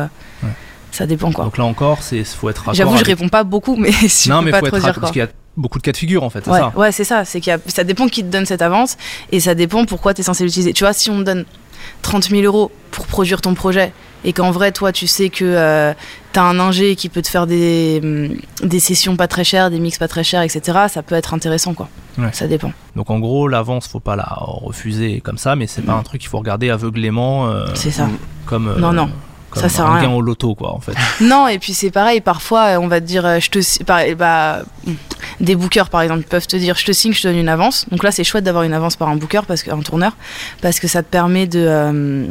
[0.93, 1.45] Ça dépend quoi.
[1.45, 2.73] Donc là encore, c'est faut être.
[2.73, 5.21] J'avoue, je réponds pas beaucoup, mais si non, mais pas faut être dire parce qu'il
[5.21, 6.47] y a beaucoup de cas de figure en fait.
[6.47, 7.25] Ouais, ça ouais, c'est ça.
[7.25, 8.97] C'est qu'il ça dépend qui te donne cette avance
[9.31, 10.73] et ça dépend pourquoi tu es censé l'utiliser.
[10.73, 11.45] Tu vois, si on te donne
[12.03, 13.93] 30 000 euros pour produire ton projet
[14.25, 15.95] et qu'en vrai, toi, tu sais que euh,
[16.33, 19.71] tu as un ingé qui peut te faire des, mm, des sessions pas très chères,
[19.71, 21.89] des mix pas très chers, etc., ça peut être intéressant, quoi.
[22.33, 22.73] Ça dépend.
[22.95, 26.23] Donc en gros, l'avance, faut pas la refuser comme ça, mais c'est pas un truc
[26.23, 27.49] qu'il faut regarder aveuglément.
[27.49, 28.09] Euh, c'est ça.
[28.47, 29.05] Comme, non, non.
[29.05, 30.11] Euh, ça sert à rien.
[30.11, 30.95] au loto, quoi, en fait.
[31.21, 34.15] non, et puis c'est pareil, parfois, on va te dire, je te.
[34.15, 34.63] Bah,
[35.41, 37.87] des bookers, par exemple, peuvent te dire, je te signe, je te donne une avance.
[37.91, 40.17] Donc là, c'est chouette d'avoir une avance par un booker, parce qu'un tourneur,
[40.63, 42.31] parce que ça te permet de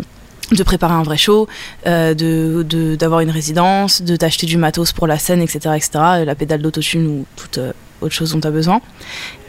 [0.51, 1.47] de préparer un vrai show,
[1.87, 5.89] euh, de d'avoir une résidence, de t'acheter du matos pour la scène, etc., etc.,
[6.25, 8.81] la pédale d'autotune ou toute euh, autre chose dont tu as besoin.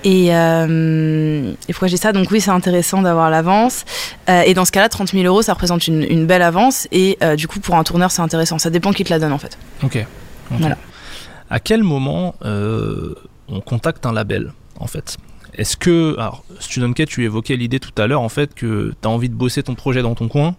[0.04, 2.12] Et, euh, et pourquoi j'ai ça?
[2.12, 3.84] Donc oui, c'est intéressant d'avoir l'avance.
[4.28, 6.86] Euh, et dans ce cas-là, 30 000 euros, ça représente une, une belle avance.
[6.92, 8.58] Et du coup, pour un tourneur, c'est intéressant.
[8.58, 9.58] Ça dépend qui te la donne, en fait.
[9.82, 10.06] Ok.
[10.50, 10.78] Voilà.
[11.50, 15.16] À quel moment on contacte un label, en fait?
[15.54, 19.08] Est-ce que, alors, Student K, tu évoquais l'idée tout à l'heure, en fait, que tu
[19.08, 20.54] as envie de bosser ton projet dans ton coin,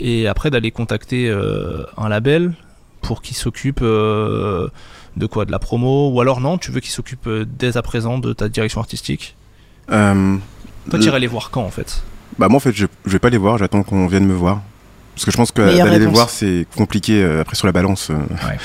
[0.00, 2.54] et après d'aller contacter euh, un label
[3.02, 4.68] pour qu'il s'occupe euh,
[5.16, 7.82] de quoi De la promo Ou alors non, tu veux qu'il s'occupe euh, dès à
[7.82, 9.36] présent de ta direction artistique?
[10.90, 12.02] Toi, tu irais les voir quand en fait?
[12.38, 14.62] Bah, moi en fait, je, je vais pas les voir, j'attends qu'on vienne me voir.
[15.14, 17.72] Parce que je pense que Meilleure d'aller les voir, c'est compliqué euh, après sur la
[17.72, 18.10] balance.
[18.10, 18.14] euh.
[18.14, 18.58] Ouais.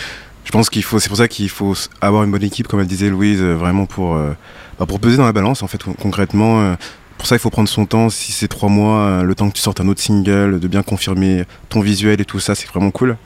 [0.45, 2.87] Je pense qu'il faut, c'est pour ça qu'il faut avoir une bonne équipe, comme elle
[2.87, 4.31] disait Louise, vraiment pour, euh,
[4.79, 6.75] bah, pour peser dans la balance, en fait, con- concrètement.
[7.19, 8.09] Pour ça, il faut prendre son temps.
[8.09, 10.83] Si c'est trois mois, euh, le temps que tu sortes un autre single, de bien
[10.83, 13.17] confirmer ton visuel et tout ça, c'est vraiment cool.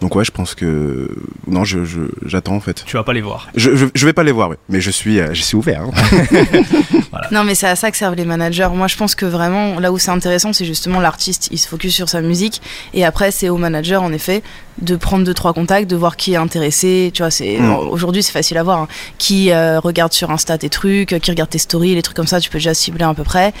[0.00, 1.08] Donc ouais, je pense que
[1.46, 2.84] non, je, je- j'attends en fait.
[2.86, 3.48] Tu vas pas les voir.
[3.56, 5.82] Je, je, je vais pas les voir, oui, mais je suis, euh, je suis ouvert.
[5.82, 5.90] hein.
[7.32, 8.68] Non, mais c'est à ça que servent les managers.
[8.74, 11.94] Moi, je pense que vraiment, là où c'est intéressant, c'est justement l'artiste, il se focus
[11.94, 12.60] sur sa musique.
[12.94, 14.42] Et après, c'est au manager, en effet,
[14.82, 17.10] de prendre deux, trois contacts, de voir qui est intéressé.
[17.14, 17.74] Tu vois, c'est, Mm.
[17.90, 18.80] aujourd'hui, c'est facile à voir.
[18.80, 18.88] hein.
[19.18, 22.26] Qui euh, regarde sur Insta tes trucs, euh, qui regarde tes stories, les trucs comme
[22.26, 23.54] ça, tu peux déjà cibler à peu près.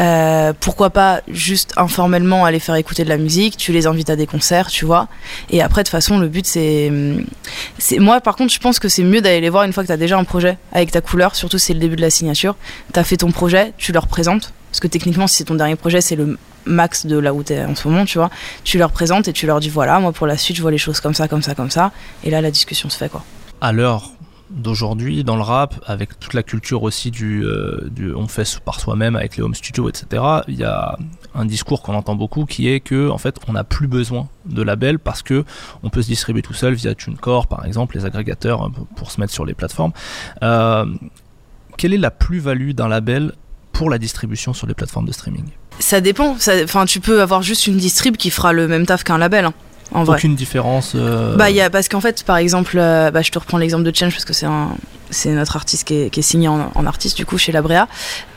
[0.00, 4.16] Euh, pourquoi pas juste informellement aller faire écouter de la musique, tu les invites à
[4.16, 5.08] des concerts, tu vois.
[5.50, 6.90] Et après, de toute façon, le but, c'est.
[7.78, 9.88] c'est Moi, par contre, je pense que c'est mieux d'aller les voir une fois que
[9.88, 12.10] tu as déjà un projet avec ta couleur, surtout si c'est le début de la
[12.10, 12.56] signature.
[12.92, 14.52] Tu as fait ton projet, tu leur présentes.
[14.70, 17.52] Parce que techniquement, si c'est ton dernier projet, c'est le max de là où tu
[17.52, 18.30] es en ce moment, tu vois.
[18.64, 20.78] Tu leur présentes et tu leur dis voilà, moi pour la suite, je vois les
[20.78, 21.92] choses comme ça, comme ça, comme ça.
[22.24, 23.24] Et là, la discussion se fait, quoi.
[23.60, 24.12] À l'heure
[24.50, 29.16] d'aujourd'hui, dans le rap, avec toute la culture aussi du, euh, on fait par soi-même
[29.16, 30.98] avec les home studios, etc., il y a
[31.34, 34.62] un discours qu'on entend beaucoup qui est que en fait on n'a plus besoin de
[34.62, 35.44] label parce que
[35.84, 39.20] on peut se distribuer tout seul via TuneCore par exemple, les agrégateurs euh, pour se
[39.20, 39.92] mettre sur les plateformes.
[40.42, 40.86] Euh,
[41.76, 43.32] quelle est la plus-value d'un label
[43.72, 45.44] pour la distribution sur les plateformes de streaming?
[45.78, 46.36] Ça dépend.
[46.64, 49.54] Enfin, tu peux avoir juste une distrib qui fera le même taf qu'un label, hein,
[49.92, 50.16] en vrai.
[50.18, 53.38] Aucune différence euh, Bah, y a, parce qu'en fait, par exemple, euh, bah, je te
[53.38, 54.76] reprends l'exemple de Change parce que c'est un,
[55.10, 57.88] c'est notre artiste qui est, qui est signé en, en artiste, du coup, chez Labrea.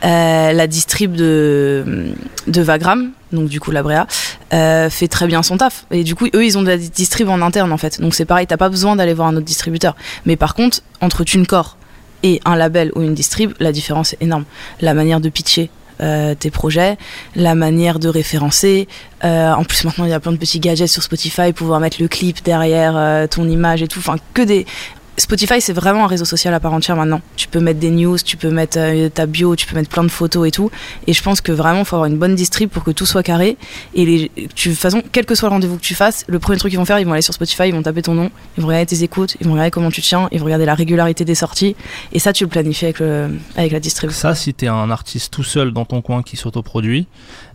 [0.03, 2.13] Euh, la distrib de,
[2.47, 4.07] de Vagram, donc du coup, Labrea,
[4.53, 5.85] euh, fait très bien son taf.
[5.91, 8.01] Et du coup, eux, ils ont de la distrib en interne, en fait.
[8.01, 9.95] Donc c'est pareil, t'as pas besoin d'aller voir un autre distributeur.
[10.25, 11.77] Mais par contre, entre TuneCore
[12.23, 14.45] et un label ou une distrib, la différence est énorme.
[14.81, 15.69] La manière de pitcher.
[16.03, 16.97] Euh, tes projets,
[17.35, 18.87] la manière de référencer.
[19.23, 22.01] Euh, en plus, maintenant, il y a plein de petits gadgets sur Spotify, pouvoir mettre
[22.01, 23.99] le clip derrière euh, ton image et tout.
[23.99, 24.65] Enfin, que des.
[25.17, 27.21] Spotify, c'est vraiment un réseau social à part entière maintenant.
[27.35, 30.03] Tu peux mettre des news, tu peux mettre euh, ta bio, tu peux mettre plein
[30.03, 30.71] de photos et tout.
[31.05, 33.21] Et je pense que vraiment, il faut avoir une bonne distrib pour que tout soit
[33.21, 33.57] carré.
[33.93, 36.39] Et les, tu, de toute façon, quel que soit le rendez-vous que tu fasses, le
[36.39, 38.31] premier truc qu'ils vont faire, ils vont aller sur Spotify, ils vont taper ton nom,
[38.57, 40.75] ils vont regarder tes écoutes, ils vont regarder comment tu tiens, ils vont regarder la
[40.75, 41.75] régularité des sorties.
[42.11, 44.09] Et ça, tu le planifies avec, le, avec la distrib.
[44.09, 47.07] Ça, si t'es un artiste tout seul dans ton coin qui s'autoproduit,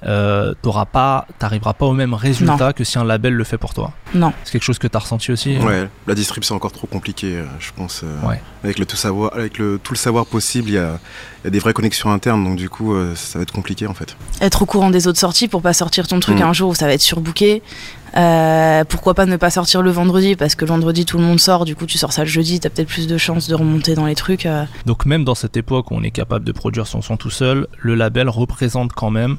[0.07, 3.75] euh, t'auras pas, t'arriveras pas au même résultat que si un label le fait pour
[3.75, 3.92] toi.
[4.14, 4.33] Non.
[4.44, 5.57] C'est quelque chose que t'as ressenti aussi.
[5.57, 8.02] hein Ouais, la distrib c'est encore trop compliqué, euh, je pense.
[8.04, 8.40] euh, Ouais.
[8.64, 10.98] Avec le tout savoir, avec le tout le savoir possible, il y a,
[11.42, 13.87] il y a des vraies connexions internes, donc du coup, euh, ça va être compliqué
[13.87, 14.16] en fait.
[14.40, 16.42] être au courant des autres sorties pour pas sortir ton truc Mm.
[16.42, 17.62] un jour où ça va être surbooké.
[18.16, 21.38] Euh, pourquoi pas ne pas sortir le vendredi parce que le vendredi tout le monde
[21.38, 23.94] sort, du coup tu sors ça le jeudi, t'as peut-être plus de chances de remonter
[23.94, 24.46] dans les trucs.
[24.46, 24.64] euh.
[24.87, 27.66] Donc même dans cette époque où on est capable de produire son son tout seul,
[27.78, 29.37] le label représente quand même,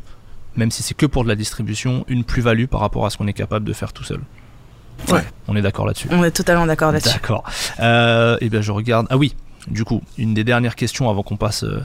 [0.56, 3.28] même si c'est que pour de la distribution, une plus-value par rapport à ce qu'on
[3.28, 4.20] est capable de faire tout seul.
[5.08, 5.24] Ouais.
[5.48, 6.08] On est d'accord là-dessus.
[6.12, 7.14] On est totalement d'accord là-dessus.
[7.14, 7.44] D'accord.
[7.80, 9.08] Euh, et bien je regarde.
[9.10, 9.36] Ah oui,
[9.68, 11.80] du coup, une des dernières questions avant qu'on passe euh,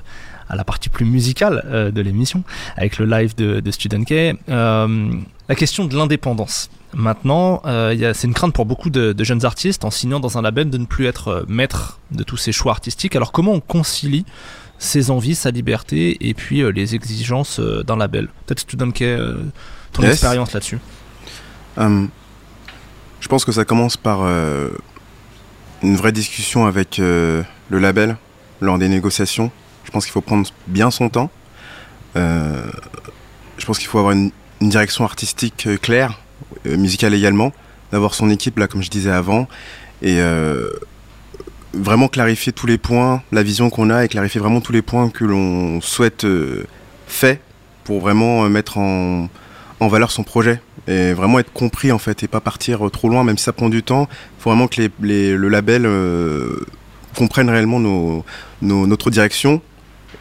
[0.48, 2.42] à la partie plus musicale euh, de l'émission,
[2.76, 4.36] avec le live de, de Student K.
[4.48, 5.10] Euh,
[5.48, 6.70] la question de l'indépendance.
[6.92, 10.42] Maintenant, euh, c'est une crainte pour beaucoup de, de jeunes artistes en signant dans un
[10.42, 13.16] label de ne plus être maître de tous ses choix artistiques.
[13.16, 14.24] Alors comment on concilie
[14.78, 18.28] ses envies, sa liberté et puis euh, les exigences d'un label?
[18.46, 19.38] Peut-être Student K, euh,
[19.92, 20.12] ton Yes.
[20.12, 20.78] expérience là-dessus.
[23.24, 24.68] Je pense que ça commence par euh,
[25.82, 28.18] une vraie discussion avec euh, le label
[28.60, 29.50] lors des négociations.
[29.84, 31.30] Je pense qu'il faut prendre bien son temps.
[32.16, 32.66] Euh,
[33.56, 36.20] je pense qu'il faut avoir une, une direction artistique claire,
[36.66, 37.54] musicale également,
[37.92, 39.48] d'avoir son équipe là, comme je disais avant,
[40.02, 40.20] et
[41.72, 45.08] vraiment clarifier tous les points, la vision qu'on a, et clarifier vraiment tous les points
[45.08, 46.26] que l'on souhaite
[47.06, 47.40] fait
[47.84, 49.28] pour vraiment mettre en,
[49.80, 53.08] en valeur son projet et vraiment être compris en fait et pas partir euh, trop
[53.08, 54.08] loin même si ça prend du temps.
[54.38, 56.64] Il faut vraiment que les, le label euh,
[57.16, 57.80] comprenne réellement
[58.62, 59.60] notre direction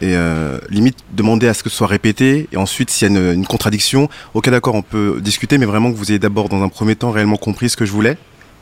[0.00, 2.48] et euh, limite demander à ce que ce soit répété.
[2.52, 5.92] Et ensuite s'il y a une, une contradiction ok d'accord on peut discuter mais vraiment
[5.92, 8.16] que vous ayez d'abord dans un premier temps réellement compris ce que je voulais.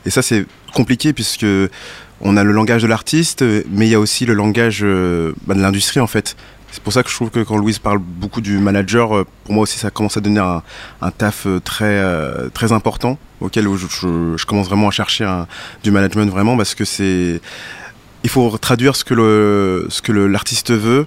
[0.05, 1.45] Et ça c'est compliqué puisque
[2.21, 5.61] on a le langage de l'artiste mais il y a aussi le langage bah, de
[5.61, 6.35] l'industrie en fait
[6.73, 9.53] c'est pour ça que je trouve que quand Louise parle beaucoup du manager, euh, pour
[9.53, 10.63] moi aussi ça commence à donner un,
[11.01, 15.23] un taf euh, très, euh, très important auquel je, je- je commence vraiment à chercher
[15.23, 15.47] un-
[15.83, 17.39] du management vraiment parce que c'est
[18.23, 21.05] il faut traduire ce que le ce que le- l'artiste veut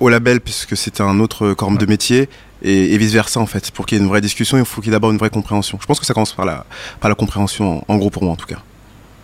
[0.00, 2.28] au label puisque c'est un autre corps de métier
[2.62, 3.70] et, vice versa en fait.
[3.70, 5.30] Pour qu'il y ait une vraie discussion il faut qu'il y ait d'abord une vraie
[5.30, 5.78] compréhension.
[5.80, 6.66] Je pense que ça commence par la
[7.00, 8.58] par la compréhension en, en gros pour moi en tout cas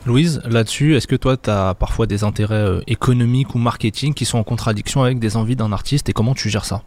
[0.04, 4.24] Louise, là-dessus, est-ce que toi, tu as parfois des intérêts euh, économiques ou marketing qui
[4.24, 6.82] sont en contradiction avec des envies d'un artiste et comment tu gères ça?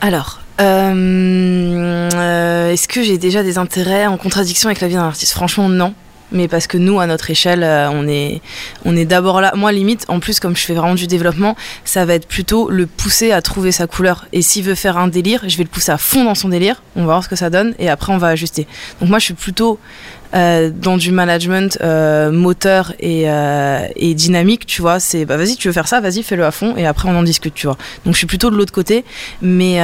[0.00, 5.06] Alors, euh, euh, est-ce que j'ai déjà des intérêts en contradiction avec la vie d'un
[5.06, 5.32] artiste?
[5.32, 5.94] Franchement, non.
[6.32, 8.40] Mais parce que nous, à notre échelle, euh, on est,
[8.84, 9.52] on est d'abord là.
[9.54, 12.86] Moi, limite, en plus, comme je fais vraiment du développement, ça va être plutôt le
[12.86, 14.26] pousser à trouver sa couleur.
[14.32, 16.82] Et s'il veut faire un délire, je vais le pousser à fond dans son délire.
[16.96, 18.66] On va voir ce que ça donne et après, on va ajuster.
[19.00, 19.78] Donc, moi, je suis plutôt
[20.34, 24.98] euh, dans du management euh, moteur et, dynamique, tu vois.
[24.98, 27.22] C'est bah, vas-y, tu veux faire ça, vas-y, fais-le à fond et après, on en
[27.22, 27.76] discute, tu vois.
[28.04, 29.04] Donc, je suis plutôt de l'autre côté.
[29.42, 29.78] Mais,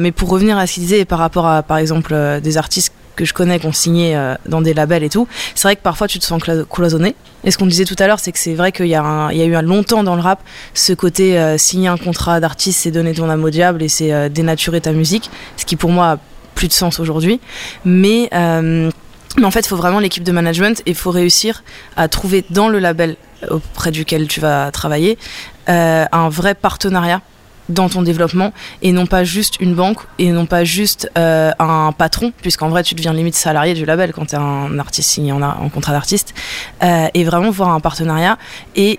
[0.00, 3.24] mais pour revenir à ce qu'il disait par rapport à, par exemple, des artistes que
[3.24, 6.08] je connais qui ont signé euh, dans des labels et tout, c'est vrai que parfois
[6.08, 7.14] tu te sens cloisonné.
[7.44, 9.42] Et ce qu'on disait tout à l'heure, c'est que c'est vrai qu'il y, a y
[9.42, 10.40] a eu un longtemps dans le rap
[10.72, 14.12] ce côté euh, signer un contrat d'artiste, c'est donner ton âme au diable et c'est
[14.12, 16.18] euh, dénaturer ta musique, ce qui pour moi a
[16.54, 17.40] plus de sens aujourd'hui.
[17.84, 21.64] Mais, mais en fait, il faut vraiment l'équipe de management et il faut réussir
[21.96, 23.16] à trouver dans le label
[23.50, 25.18] auprès duquel tu vas travailler
[25.66, 27.22] un vrai partenariat
[27.68, 31.92] dans ton développement et non pas juste une banque et non pas juste euh, un
[31.92, 35.32] patron puisqu'en vrai tu deviens limite salarié du label quand tu es un artiste signé
[35.32, 36.34] en, en contrat d'artiste
[36.82, 38.38] euh, et vraiment voir un partenariat
[38.76, 38.98] et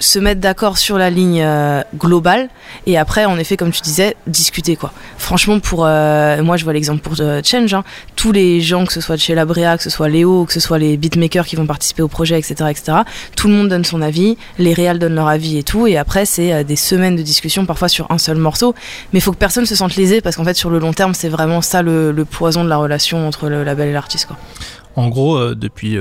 [0.00, 2.48] se mettre d'accord sur la ligne euh, globale
[2.86, 4.92] et après en effet comme tu disais discuter quoi.
[5.18, 7.84] Franchement pour euh, moi je vois l'exemple pour euh, Change hein,
[8.16, 10.78] tous les gens que ce soit chez Labrea que ce soit Léo que ce soit
[10.78, 12.98] les beatmakers qui vont participer au projet etc etc
[13.36, 16.24] tout le monde donne son avis les réals donnent leur avis et tout et après
[16.24, 18.74] c'est des semaines de discussion parfois sur un seul morceau.
[19.12, 21.12] Mais il faut que personne se sente lésé parce qu'en fait sur le long terme
[21.12, 24.36] c'est vraiment ça le, poison de la relation entre le label et l'artiste quoi.
[24.96, 25.98] En gros depuis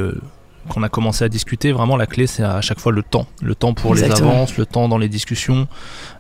[0.70, 3.28] qu'on a commencé à discuter, vraiment la clé c'est à chaque fois le temps.
[3.42, 4.30] Le temps pour Exactement.
[4.30, 5.68] les avances, le temps dans les discussions,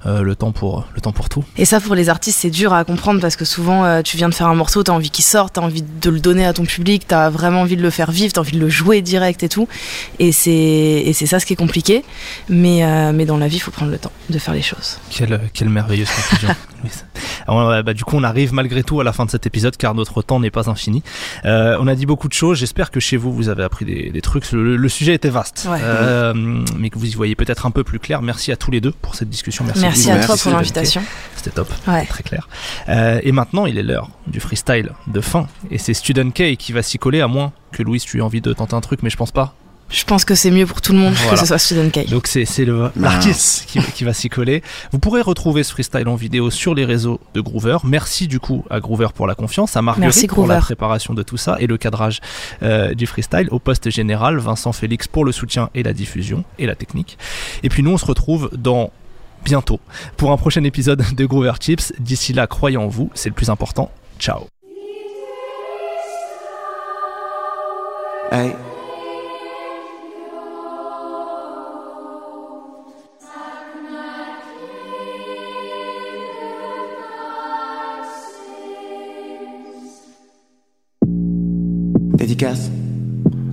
[0.05, 1.43] euh, le, temps pour, le temps pour tout.
[1.57, 4.29] Et ça pour les artistes c'est dur à comprendre parce que souvent euh, tu viens
[4.29, 6.45] de faire un morceau, tu as envie qu'il sorte, tu as envie de le donner
[6.45, 8.59] à ton public, tu as vraiment envie de le faire vivre, tu as envie de
[8.59, 9.67] le jouer direct et tout.
[10.19, 12.03] Et c'est ça ce qui est compliqué.
[12.49, 14.97] Mais, euh, mais dans la vie il faut prendre le temps de faire les choses.
[15.09, 16.55] Quelle, quelle merveilleuse conclusion.
[17.47, 19.95] Alors, bah, du coup on arrive malgré tout à la fin de cet épisode car
[19.95, 21.03] notre temps n'est pas infini.
[21.43, 24.21] On a dit beaucoup de choses, j'espère que chez vous vous avez appris des, des
[24.21, 24.38] trucs.
[24.51, 25.79] Le, le, sujet était vaste, ouais.
[25.81, 26.33] euh,
[26.77, 28.21] mais que vous y voyez peut-être un peu plus clair.
[28.21, 29.63] Merci à tous les deux pour cette discussion.
[29.65, 31.01] Merci, Merci à toi pour l'invitation.
[31.35, 32.05] C'était top, ouais.
[32.05, 32.47] très clair.
[32.89, 36.73] Euh, et maintenant il est l'heure du freestyle de fin et c'est Student K qui
[36.73, 39.09] va s'y coller à moins que Louis tu aies envie de tenter un truc mais
[39.09, 39.53] je pense pas.
[39.89, 41.31] Je pense que c'est mieux pour tout le monde voilà.
[41.31, 42.09] que ce soit Student K.
[42.09, 42.45] Donc c'est
[42.95, 44.61] l'artiste qui, qui, va s'y coller.
[44.91, 47.77] Vous pourrez retrouver ce freestyle en vidéo sur les réseaux de Groover.
[47.83, 51.37] Merci du coup à Groover pour la confiance, à Marguerite pour la préparation de tout
[51.37, 52.19] ça et le cadrage
[52.61, 56.67] euh, du freestyle, au poste général, Vincent Félix pour le soutien et la diffusion et
[56.67, 57.17] la technique.
[57.63, 58.91] Et puis nous on se retrouve dans
[59.43, 59.79] bientôt
[60.17, 61.93] pour un prochain épisode de Groover Chips.
[61.99, 63.91] D'ici là, croyez en vous, c'est le plus important.
[64.19, 64.45] Ciao.
[68.31, 68.53] Hey.
[82.39, 82.71] Dédicace,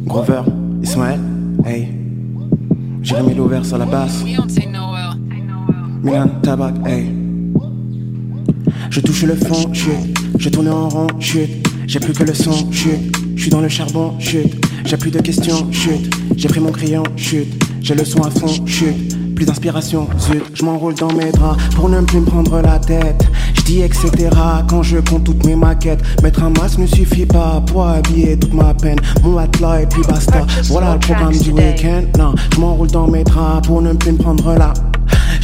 [0.05, 0.43] Grover,
[0.81, 1.19] Ismaël,
[1.65, 1.89] hey.
[3.03, 4.23] Jérémy Lover sur la basse.
[6.05, 7.13] Milan Tabac, hey.
[8.91, 9.93] Je touche le fond, chute.
[10.39, 11.67] Je tourne en rond, chute.
[11.89, 13.13] J'ai plus que le son, chute.
[13.35, 14.55] Je suis dans le charbon, chute.
[14.85, 16.09] J'ai plus de questions, chute.
[16.37, 17.61] J'ai pris mon crayon, chute.
[17.81, 21.91] J'ai le son à fond, chute plus d'inspiration, zut, je m'enroule dans mes draps pour
[21.91, 23.29] ne plus me prendre la tête.
[23.67, 24.31] Dis etc.
[24.69, 26.01] quand je compte toutes mes maquettes.
[26.23, 28.99] Mettre un masque ne suffit pas pour habiller toute ma peine.
[29.25, 30.47] Mon matelas et puis basta.
[30.65, 32.03] Voilà le programme du week-end.
[32.17, 34.73] Non, je m'enroule dans mes draps pour ne plus me prendre la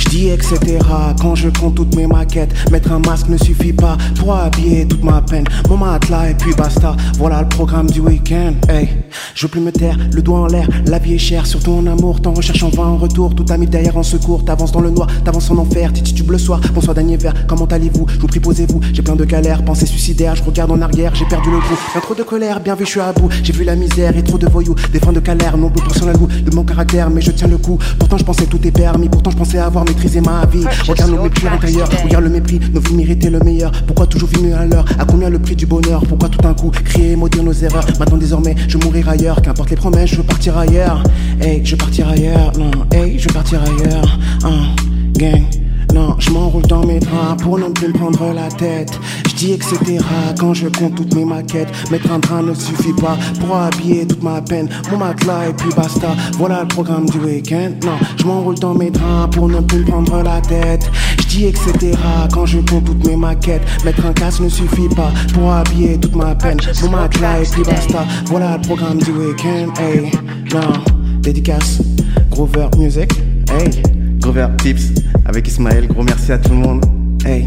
[0.03, 0.79] je dis etc.
[1.21, 2.53] quand je compte toutes mes maquettes.
[2.71, 5.45] Mettre un masque ne suffit pas pour habiller toute ma peine.
[5.69, 6.97] Mon matelas et puis basta.
[7.19, 8.55] Voilà le programme du week-end.
[8.69, 8.89] Hey,
[9.35, 10.69] je veux plus me taire, le doigt en l'air.
[10.87, 12.21] La vie est chère, surtout en amour.
[12.21, 13.35] T'en recherches en vain en retour.
[13.35, 14.45] Tout ami derrière en secours.
[14.45, 15.93] T'avances dans le noir, t'avances en enfer.
[15.93, 16.61] Titubes le soir.
[16.75, 17.35] Bonsoir dernier verre.
[17.47, 18.07] Comment allez-vous?
[18.09, 18.81] Je vous prie, posez-vous.
[18.93, 20.37] J'ai plein de galères, pensées suicidaires.
[20.37, 21.79] Je regarde en arrière, j'ai perdu le goût.
[21.95, 23.29] Un trop de colère, bien vu, je suis à bout.
[23.43, 24.75] J'ai vu la misère et trop de voyous.
[24.93, 27.79] Des freins de calère, non pour goût de mon caractère, mais je tiens le coup.
[27.99, 29.09] Pourtant, je pensais tout est permis.
[29.09, 30.65] Pourtant, je pensais avoir maîtrisé ma vie.
[30.89, 33.73] Regarde nos mépris intérieurs, regarde le mépris, nos vies méritaient le meilleur.
[33.87, 34.85] Pourquoi toujours vivre à l'heure?
[34.99, 36.03] À combien le prix du bonheur?
[36.09, 37.85] Pourquoi tout un coup crier, maudire nos erreurs?
[37.99, 39.41] Maintenant désormais, je mourrai ailleurs.
[39.43, 41.03] Qu'importe les promesses, je veux partir ailleurs.
[41.41, 42.53] Hey, je veux partir ailleurs.
[42.59, 44.19] Non, hey, je veux partir ailleurs.
[44.45, 45.45] Uh, gang.
[45.93, 48.99] Non, je m'enroule dans mes draps pour ne plus me prendre la tête.
[49.29, 49.99] Je dis etc.
[50.39, 51.69] quand je compte toutes mes maquettes.
[51.91, 54.69] Mettre un drap ne suffit pas pour habiller toute ma peine.
[54.91, 56.09] Mon matelas et puis basta.
[56.39, 57.73] Voilà le programme du week-end.
[57.85, 60.91] Non, je m'enroule dans mes draps pour ne plus me prendre la tête.
[61.21, 61.93] Je dis etc.
[62.33, 63.63] quand je compte toutes mes maquettes.
[63.85, 66.59] Mettre un casque ne suffit pas pour habiller toute ma peine.
[66.83, 68.05] Mon matelas et puis basta.
[68.27, 69.73] Voilà le programme du week-end.
[69.79, 70.11] Hey,
[70.55, 70.73] non,
[71.21, 71.83] dédicace.
[72.31, 73.13] Grover Music.
[73.51, 74.02] Hey.
[74.23, 74.93] Grover Tips
[75.27, 75.89] avec Ismaël.
[75.89, 76.85] Gros merci à tout le monde.
[77.25, 77.47] Hey,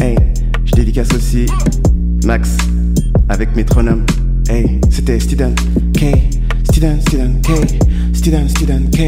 [0.00, 0.16] hey,
[0.64, 1.46] je dédicace aussi.
[2.24, 2.56] Max,
[3.28, 4.04] avec métronome.
[4.48, 5.54] Hey, c'était Student
[5.94, 6.16] K.
[6.64, 7.50] Student, Student K.
[8.12, 8.98] Student, Student K.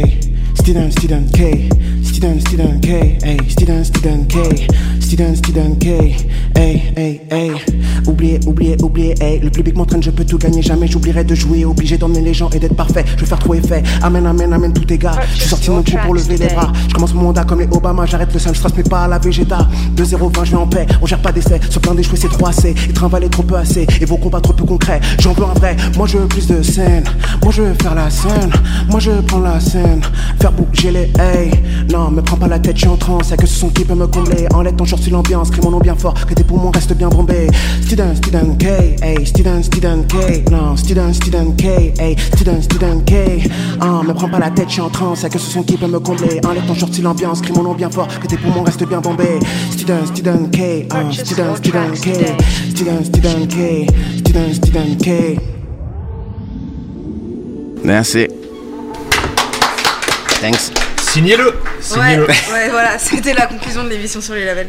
[0.54, 1.68] Student, Student K.
[2.04, 2.88] Student, Student K.
[3.24, 4.36] Hey, Student, Student K.
[5.08, 5.86] Student, Student K.
[6.54, 7.52] Hey, hey, hey.
[8.06, 9.40] Oubliez, oubliez, oubliez, hey.
[9.40, 10.60] Le public m'entraîne, je peux tout gagner.
[10.60, 11.64] Jamais j'oublierai de jouer.
[11.64, 13.06] Obligé d'emmener les gens et d'être parfait.
[13.16, 13.82] Je vais faire trop effet.
[14.02, 15.18] Amen, amen, amen, tout gars.
[15.32, 16.70] Je suis sorti mon trou pour lever les bras.
[16.88, 18.04] Je commence mon mandat comme les Obama.
[18.04, 19.66] J'arrête le seul stress, mais pas à la Vegeta.
[19.96, 20.86] 2-0-20, je vais en paix.
[21.00, 21.58] On gère pas d'essai.
[21.70, 22.74] Ce plan d'échouer, c'est trop assez.
[22.86, 23.86] Et trimballer trop peu assez.
[24.02, 25.00] Et vos combats trop peu concrets.
[25.20, 25.74] J'en veux un vrai.
[25.96, 27.04] Moi, je veux plus de scène.
[27.42, 28.50] Moi, je veux faire la scène.
[28.90, 30.02] Moi, je prends la scène.
[30.38, 31.50] Faire bouger les hey.
[31.90, 33.30] Non, me prends pas la tête, je suis en transe.
[33.30, 34.46] Y'a que ce son qui peut me combler.
[34.76, 35.50] Ton short sur l'ambiance.
[35.50, 36.14] Crie mon nom bien fort.
[36.26, 37.48] Que tes poumons restent bien bombés.
[37.82, 38.64] Student, student K.
[39.02, 40.50] Hey, student, student K.
[40.50, 41.92] Non, student, student K.
[41.98, 43.48] Hey, student, student K.
[43.80, 45.22] Ah, me prends pas la tête, je suis en transe.
[45.22, 46.40] Y'a que ce son qui peut me combler.
[46.46, 47.40] Enlève ton short sur l'ambiance.
[47.40, 48.08] Crie mon nom bien fort.
[48.20, 49.38] Que tes poumons restent bien bombés.
[49.72, 50.86] Student, student K.
[50.90, 52.08] Ah, student, student K.
[52.70, 53.86] Student, student K.
[54.18, 55.38] Student, student K.
[57.84, 58.26] Merci.
[60.40, 60.70] Thanks.
[61.00, 64.68] Signez-le Ouais, Signez-le ouais, voilà, c'était la conclusion de l'émission sur les labels.